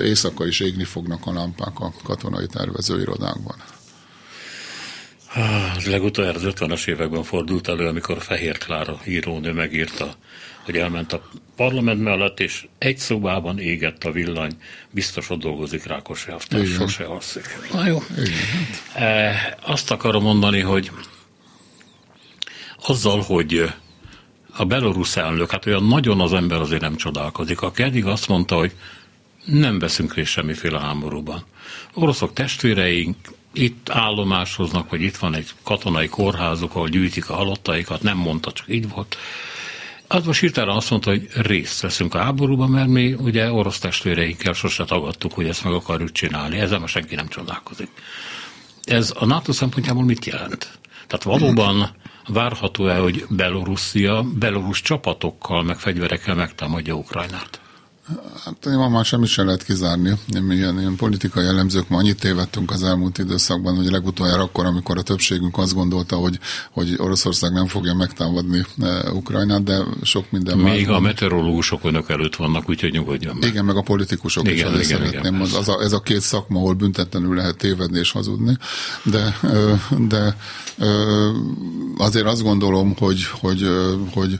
[0.00, 3.56] éjszaka is égni fognak a lámpák a katonai tervezőirodákban.
[5.86, 10.14] Legutoljára az 50-es években fordult elő, amikor Fehér Klára írónő megírta,
[10.70, 11.22] hogy elment a
[11.56, 14.56] parlament mellett, és egy szobában égett a villany,
[14.90, 17.44] biztos ott dolgozik Rákos Elvtár, sose alszik.
[17.72, 18.02] Na jó.
[18.18, 19.04] Igen.
[19.06, 20.90] E, azt akarom mondani, hogy
[22.86, 23.72] azzal, hogy
[24.56, 28.56] a belorusz elnök, hát olyan nagyon az ember azért nem csodálkozik, aki eddig azt mondta,
[28.56, 28.72] hogy
[29.44, 31.44] nem veszünk részt semmiféle háborúban.
[31.94, 33.16] Oroszok testvéreink
[33.52, 38.68] itt állomásoznak, hogy itt van egy katonai kórházuk, ahol gyűjtik a halottaikat, nem mondta, csak
[38.68, 39.16] így volt.
[40.12, 44.52] Az most hirtelen azt mondta, hogy részt veszünk a háborúban, mert mi ugye orosz testvéreinkkel
[44.52, 46.58] sose tagadtuk, hogy ezt meg akarjuk csinálni.
[46.58, 47.88] Ezzel most senki nem csodálkozik.
[48.84, 50.78] Ez a NATO szempontjából mit jelent?
[51.06, 51.90] Tehát valóban
[52.26, 57.60] várható-e, hogy Belorusszia, belorusz csapatokkal, meg fegyverekkel megtámadja Ukrajnát?
[58.44, 60.12] Hát ma már semmit sem lehet kizárni.
[60.28, 65.02] Ilyen, ilyen politikai jellemzők ma annyit tévedtünk az elmúlt időszakban, hogy legutoljára akkor, amikor a
[65.02, 66.38] többségünk azt gondolta, hogy,
[66.70, 70.96] hogy Oroszország nem fogja megtámadni e, Ukrajnát, de sok minden Még más.
[70.96, 73.48] a meteorológusok önök előtt vannak, úgyhogy nyugodjon meg.
[73.48, 75.34] Igen, meg a politikusok igen, is igen, igen, szeretném.
[75.34, 78.56] Igen, az a, ez a két szakma, ahol büntetlenül lehet tévedni és hazudni,
[79.02, 79.38] de,
[80.08, 80.36] de
[81.96, 83.68] azért azt gondolom, hogy, hogy,
[84.12, 84.38] hogy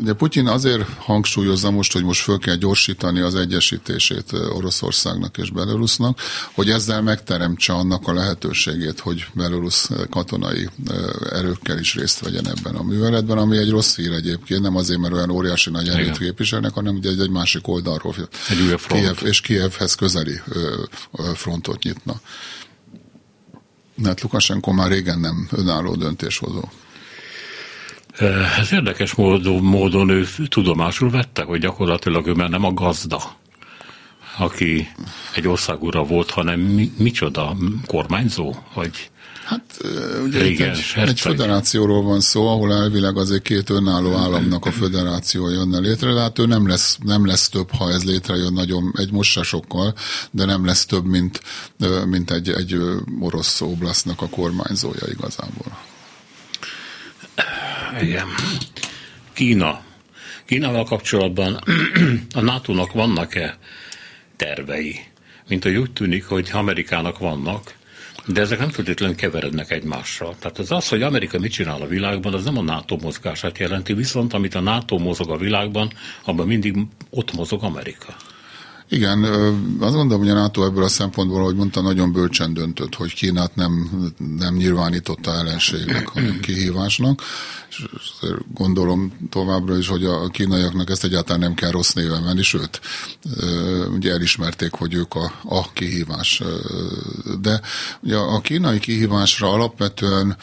[0.00, 6.20] Ugye Putyin azért hangsúlyozza most, hogy most föl kell gyorsítani az egyesítését Oroszországnak és Belarusnak,
[6.52, 10.68] hogy ezzel megteremtse annak a lehetőségét, hogy Belarus katonai
[11.30, 15.14] erőkkel is részt vegyen ebben a műveletben, ami egy rossz hír egyébként, nem azért, mert
[15.14, 16.18] olyan óriási nagy erőt Igen.
[16.18, 18.14] képviselnek, hanem ugye egy, egy másik oldalról.
[18.48, 19.02] Egy újabb front.
[19.02, 20.40] Kiev, és Kievhez közeli
[21.34, 22.20] frontot nyitna.
[24.02, 26.62] Mert Lukasenko már régen nem önálló döntéshozó.
[28.58, 33.22] Ez érdekes módon, módon ő tudomásul vette, hogy gyakorlatilag ő már nem a gazda,
[34.38, 34.88] aki
[35.34, 37.56] egy országúra volt, hanem mi, micsoda
[37.86, 39.10] kormányzó, vagy
[39.46, 39.62] Hát
[40.24, 45.48] ugye Régen, egy, egy federációról van szó, ahol elvileg azért két önálló államnak a federáció
[45.48, 49.12] jönne létre, de hát ő nem lesz, nem lesz több, ha ez létrejön nagyon, egy
[49.12, 49.94] most sokkal,
[50.30, 51.40] de nem lesz több, mint,
[52.06, 52.78] mint egy, egy
[53.20, 55.78] orosz oblasznak a kormányzója igazából.
[58.00, 58.26] Igen.
[59.32, 59.84] Kína.
[60.44, 61.58] Kínával kapcsolatban
[62.34, 63.58] a NATO-nak vannak-e
[64.36, 65.00] tervei?
[65.48, 67.74] Mint hogy úgy tűnik, hogy Amerikának vannak,
[68.26, 70.36] de ezek nem feltétlenül keverednek egymással.
[70.38, 73.92] Tehát az az, hogy Amerika mit csinál a világban, az nem a NATO mozgását jelenti,
[73.92, 75.92] viszont amit a NATO mozog a világban,
[76.24, 76.76] abban mindig
[77.10, 78.16] ott mozog Amerika.
[78.88, 79.24] Igen,
[79.80, 83.54] azt gondolom, hogy a NATO ebből a szempontból, hogy mondta, nagyon bölcsen döntött, hogy Kínát
[83.54, 83.90] nem,
[84.38, 87.22] nem nyilvánította ellenségnek, hanem kihívásnak.
[87.68, 87.84] És
[88.54, 92.80] gondolom továbbra is, hogy a kínaiaknak ezt egyáltalán nem kell rossz néven menni, sőt,
[93.94, 96.42] ugye elismerték, hogy ők a, a kihívás.
[97.40, 97.60] De
[98.00, 100.36] ugye a kínai kihívásra alapvetően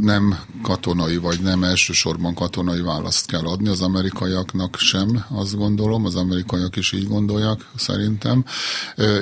[0.00, 6.14] nem katonai, vagy nem elsősorban katonai választ kell adni az amerikaiaknak sem, azt gondolom, az
[6.14, 8.44] amerikaiak is így gondolják, szerintem,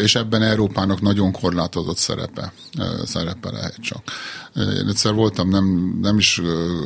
[0.01, 2.53] és ebben Európának nagyon korlátozott szerepe,
[3.05, 4.03] szerepe lehet csak.
[4.57, 6.41] Én egyszer voltam, nem, nem is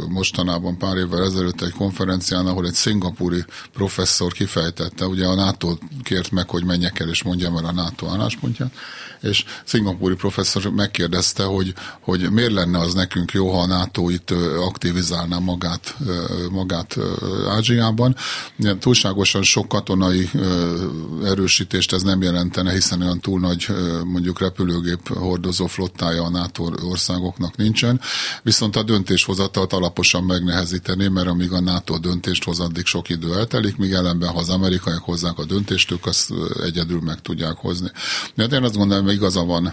[0.08, 6.30] mostanában, pár évvel ezelőtt egy konferencián, ahol egy szingapúri professzor kifejtette, ugye a NATO kért
[6.30, 8.72] meg, hogy menjek el és mondjam el a NATO álláspontját,
[9.20, 14.30] és szingapúri professzor megkérdezte, hogy, hogy miért lenne az nekünk jó, ha a NATO itt
[14.60, 15.96] aktivizálná magát,
[16.50, 16.96] magát
[17.48, 18.16] Ázsiában.
[18.78, 20.30] Túlságosan sok katonai
[21.24, 23.66] erősítést ez nem jelentene, hiszen olyan túl nagy
[24.04, 28.00] mondjuk repülőgép hordozó flottája a NATO országoknak nincsen,
[28.42, 33.76] viszont a döntéshozatalt alaposan megnehezíteni, mert amíg a NATO döntést hoz, addig sok idő eltelik,
[33.76, 36.32] míg ellenben, ha az amerikaiak hozzák a döntést, ők azt
[36.62, 37.90] egyedül meg tudják hozni.
[38.34, 39.72] De én azt gondolom, igaza van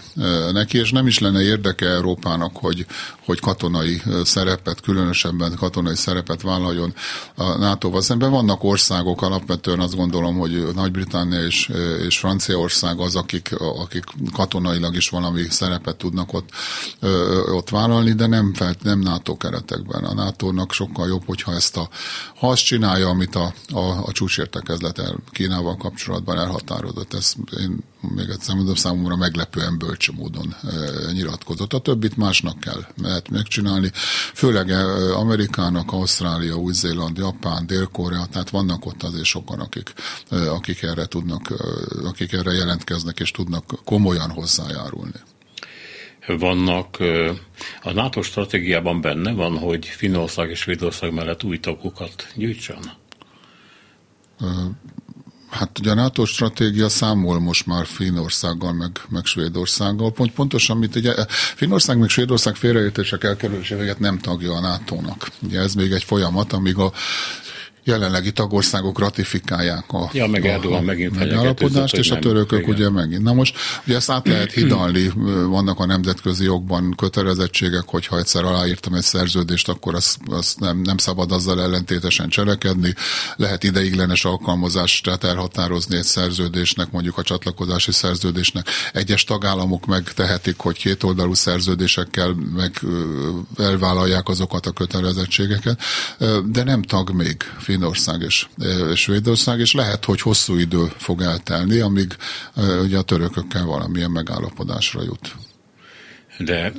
[0.52, 2.86] neki, és nem is lenne érdeke Európának, hogy,
[3.24, 6.94] hogy katonai szerepet, különösebben katonai szerepet vállaljon
[7.34, 8.30] a NATO-val szemben.
[8.30, 11.72] Vannak országok, alapvetően azt gondolom, hogy Nagy-Britannia és,
[12.06, 16.48] és Franciaország az, akik, akik katonailag is valami szerepet tudnak ott,
[17.52, 20.04] ott vállalni, de nem, felt, nem NATO keretekben.
[20.04, 21.88] A NATO-nak sokkal jobb, hogyha ezt a,
[22.38, 27.14] ha azt csinálja, amit a, a, a csúcsértekezlet el Kínával kapcsolatban elhatározott.
[27.14, 30.68] Ez én még egyszer mondom, számomra meglepően bölcs módon e,
[31.12, 31.72] nyilatkozott.
[31.72, 33.90] A többit másnak kell lehet megcsinálni,
[34.34, 39.92] főleg e, Amerikának, Ausztrália, Új-Zéland, Japán, Dél-Korea, tehát vannak ott azért sokan, akik,
[40.30, 41.54] e, akik erre tudnak, e,
[42.06, 45.20] akik erre jelentkeznek és tudnak komolyan hozzájárulni
[46.26, 46.96] vannak,
[47.82, 52.92] a NATO stratégiában benne van, hogy Finnország és Svédország mellett új tagokat gyűjtsön?
[55.50, 60.12] Hát ugye a NATO stratégia számol most már Finnországgal, meg, meg Svédországgal.
[60.12, 65.28] Pont, pontosan, mint ugye Finnország meg Svédország félreértések elkerülésével nem tagja a NATO-nak.
[65.42, 66.92] Ugye ez még egy folyamat, amíg a
[67.86, 72.74] jelenlegi tagországok ratifikálják a, ja, meg a, a megint megállapodást, és a törökök igen.
[72.74, 73.22] ugye megint.
[73.22, 73.56] Na most
[73.86, 75.12] ugye ezt át lehet hidalni,
[75.48, 80.96] vannak a nemzetközi jogban kötelezettségek, hogyha egyszer aláírtam egy szerződést, akkor azt, azt nem, nem
[80.96, 82.94] szabad azzal ellentétesen cselekedni.
[83.36, 88.66] Lehet ideiglenes alkalmazást, tehát elhatározni egy szerződésnek, mondjuk a csatlakozási szerződésnek.
[88.92, 92.80] Egyes tagállamok megtehetik, hogy kétoldalú szerződésekkel meg
[93.58, 95.80] elvállalják azokat a kötelezettségeket,
[96.44, 97.36] de nem tag még
[97.76, 98.46] Finnország és,
[98.94, 102.16] Svédország, és lehet, hogy hosszú idő fog eltelni, amíg
[102.82, 105.34] ugye a törökökkel valamilyen megállapodásra jut.
[106.38, 106.72] De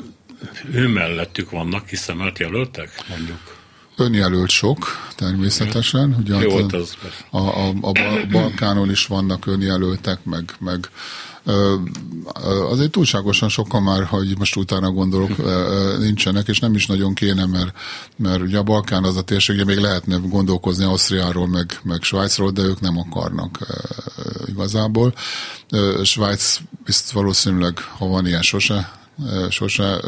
[0.71, 3.56] ő mellettük vannak kiszemelt jelöltek, mondjuk?
[3.97, 4.85] Önjelölt sok,
[5.15, 6.15] természetesen.
[6.19, 6.95] Ugye Jó, a, az.
[7.29, 7.91] A, a, a
[8.31, 10.89] Balkánon is vannak önjelöltek, meg, meg
[12.69, 15.37] azért túlságosan sokan már, hogy most utána gondolok,
[15.99, 17.75] nincsenek, és nem is nagyon kéne, mert,
[18.15, 22.61] mert ugye a Balkán az a térség, még lehetne gondolkozni Ausztriáról, meg, meg Svájcról, de
[22.61, 23.59] ők nem akarnak
[24.45, 25.13] igazából.
[26.03, 28.91] Svájc bizt valószínűleg, ha van ilyen, sose,
[29.49, 29.99] sose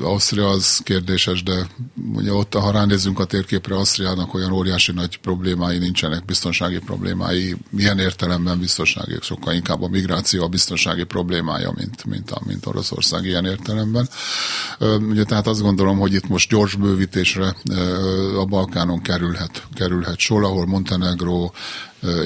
[0.00, 1.66] Ausztria az kérdéses, de
[2.14, 7.98] ugye ott, ha ránézzünk a térképre, Ausztriának olyan óriási nagy problémái nincsenek, biztonsági problémái, milyen
[7.98, 13.44] értelemben biztonsági, sokkal inkább a migráció a biztonsági problémája, mint, mint, a, mint Oroszország ilyen
[13.44, 14.08] értelemben.
[15.08, 17.56] Ugye tehát azt gondolom, hogy itt most gyors bővítésre
[18.38, 21.50] a Balkánon kerülhet, kerülhet sor, ahol Montenegro,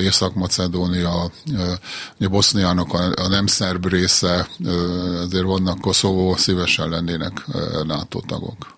[0.00, 1.30] Észak-Macedónia,
[2.18, 4.48] Boszniának a, a nem szerb része,
[5.22, 7.46] azért vannak Koszovó, szívesen lennének
[7.86, 8.76] NATO tagok.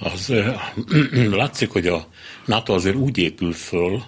[0.00, 0.32] Az
[1.40, 2.06] látszik, hogy a
[2.44, 4.02] NATO azért úgy épül föl,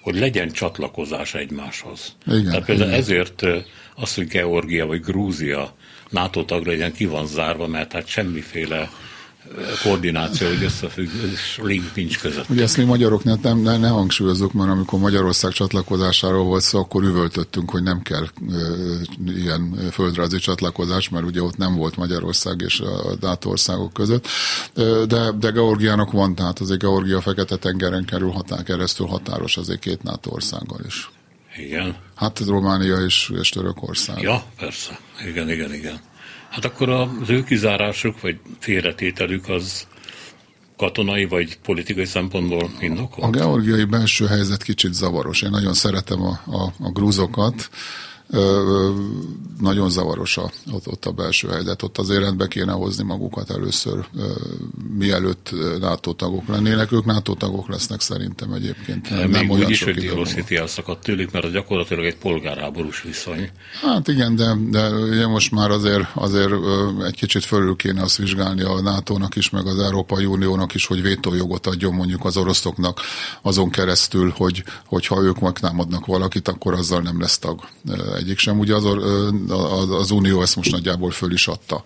[0.00, 2.12] hogy legyen csatlakozás egymáshoz.
[2.26, 3.00] Igen, Tehát például igen.
[3.00, 3.42] ezért
[3.94, 5.74] az, hogy Georgia vagy Grúzia
[6.10, 8.90] NATO tag legyen, ki van zárva, mert hát semmiféle
[9.82, 12.48] koordináció, hogy összefüggés link nincs között.
[12.48, 16.78] Ugye ezt mi magyarok ne, nem, ne, ne hangsúlyozzuk, mert amikor Magyarország csatlakozásáról volt szó,
[16.78, 18.56] akkor üvöltöttünk, hogy nem kell e,
[19.36, 24.26] ilyen földrajzi csatlakozás, mert ugye ott nem volt Magyarország és a NATO országok között.
[25.06, 30.30] De, de Georgiának van, tehát azért Georgia Fekete-tengeren kerül határ, keresztül határos azért két NATO
[30.30, 31.10] országgal is.
[31.56, 31.96] Igen.
[32.14, 34.22] Hát Románia és, és Törökország.
[34.22, 34.98] Ja, persze.
[35.26, 36.00] Igen, igen, igen.
[36.56, 39.86] Hát akkor az ő kizárásuk, vagy félretételük az
[40.76, 43.36] katonai vagy politikai szempontból indokolt?
[43.36, 45.42] A georgiai belső helyzet kicsit zavaros.
[45.42, 47.70] Én nagyon szeretem a, a, a grúzokat,
[49.60, 50.50] nagyon zavaros a,
[50.84, 51.82] ott, a belső helyzet.
[51.82, 54.06] Ott azért rendbe kéne hozni magukat először,
[54.96, 56.92] mielőtt NATO tagok lennének.
[56.92, 59.10] Ők NATO tagok lesznek szerintem egyébként.
[59.10, 63.50] Nem, nem olyan is, hogy Diolosity elszakadt tőlük, mert gyakorlatilag egy polgárháborús viszony.
[63.82, 66.52] Hát igen, de, de ugye most már azért, azért
[67.04, 71.02] egy kicsit fölül kéne azt vizsgálni a NATO-nak is, meg az Európai Uniónak is, hogy
[71.02, 73.00] vétójogot adjon mondjuk az oroszoknak
[73.42, 77.60] azon keresztül, hogy, hogyha ők megtámadnak valakit, akkor azzal nem lesz tag
[78.16, 78.58] egyik sem.
[78.58, 78.84] Ugye az,
[79.48, 81.82] az, az Unió ezt most nagyjából föl is adta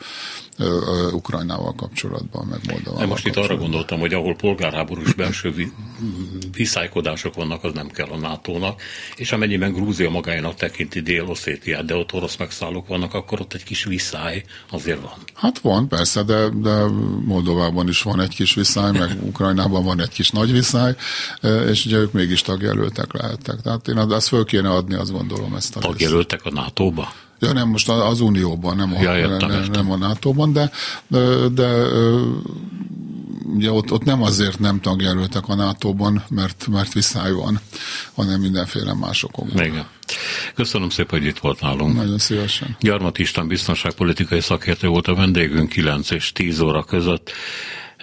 [1.13, 5.55] Ukrajnával kapcsolatban, meg Moldovával Most itt arra gondoltam, hogy ahol polgárháborús belső
[6.53, 8.83] viszálykodások vannak, az nem kell a NATO-nak,
[9.17, 13.85] és amennyiben Grúzia magának tekinti Dél-Oszétiát, de ott orosz megszállók vannak, akkor ott egy kis
[13.85, 15.15] viszály azért van.
[15.35, 16.85] Hát van, persze, de, de
[17.25, 20.95] Moldovában is van egy kis viszály, meg Ukrajnában van egy kis nagy viszály,
[21.71, 23.61] és ugye ők mégis tagjelöltek lehettek.
[23.61, 27.13] Tehát én azt föl kéne adni, azt gondolom ezt a Tagjelöltek a NATO-ba?
[27.41, 30.71] Ja, nem, most az Unióban, nem a, ja, értem, nem, nem a NATO-ban, de,
[31.09, 31.87] de, de
[33.55, 37.61] ugye ott, ott nem azért nem tagjelöltek a NATO-ban, mert, mert viszály van,
[38.15, 39.51] hanem mindenféle másokon.
[39.55, 39.87] Igen.
[40.55, 41.97] Köszönöm szépen, hogy itt volt nálunk.
[41.97, 42.77] Nagyon szívesen.
[42.81, 47.33] Gyarmat István biztonságpolitikai szakértő volt a vendégünk 9 és 10 óra között.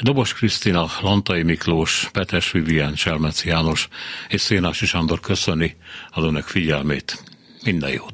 [0.01, 3.87] Dobos Krisztina, Lantai Miklós, Petes Vivien, Cselmeci János
[4.27, 5.75] és Szénási Sándor köszöni
[6.09, 7.23] az önök figyelmét.
[7.63, 8.13] Minden jót!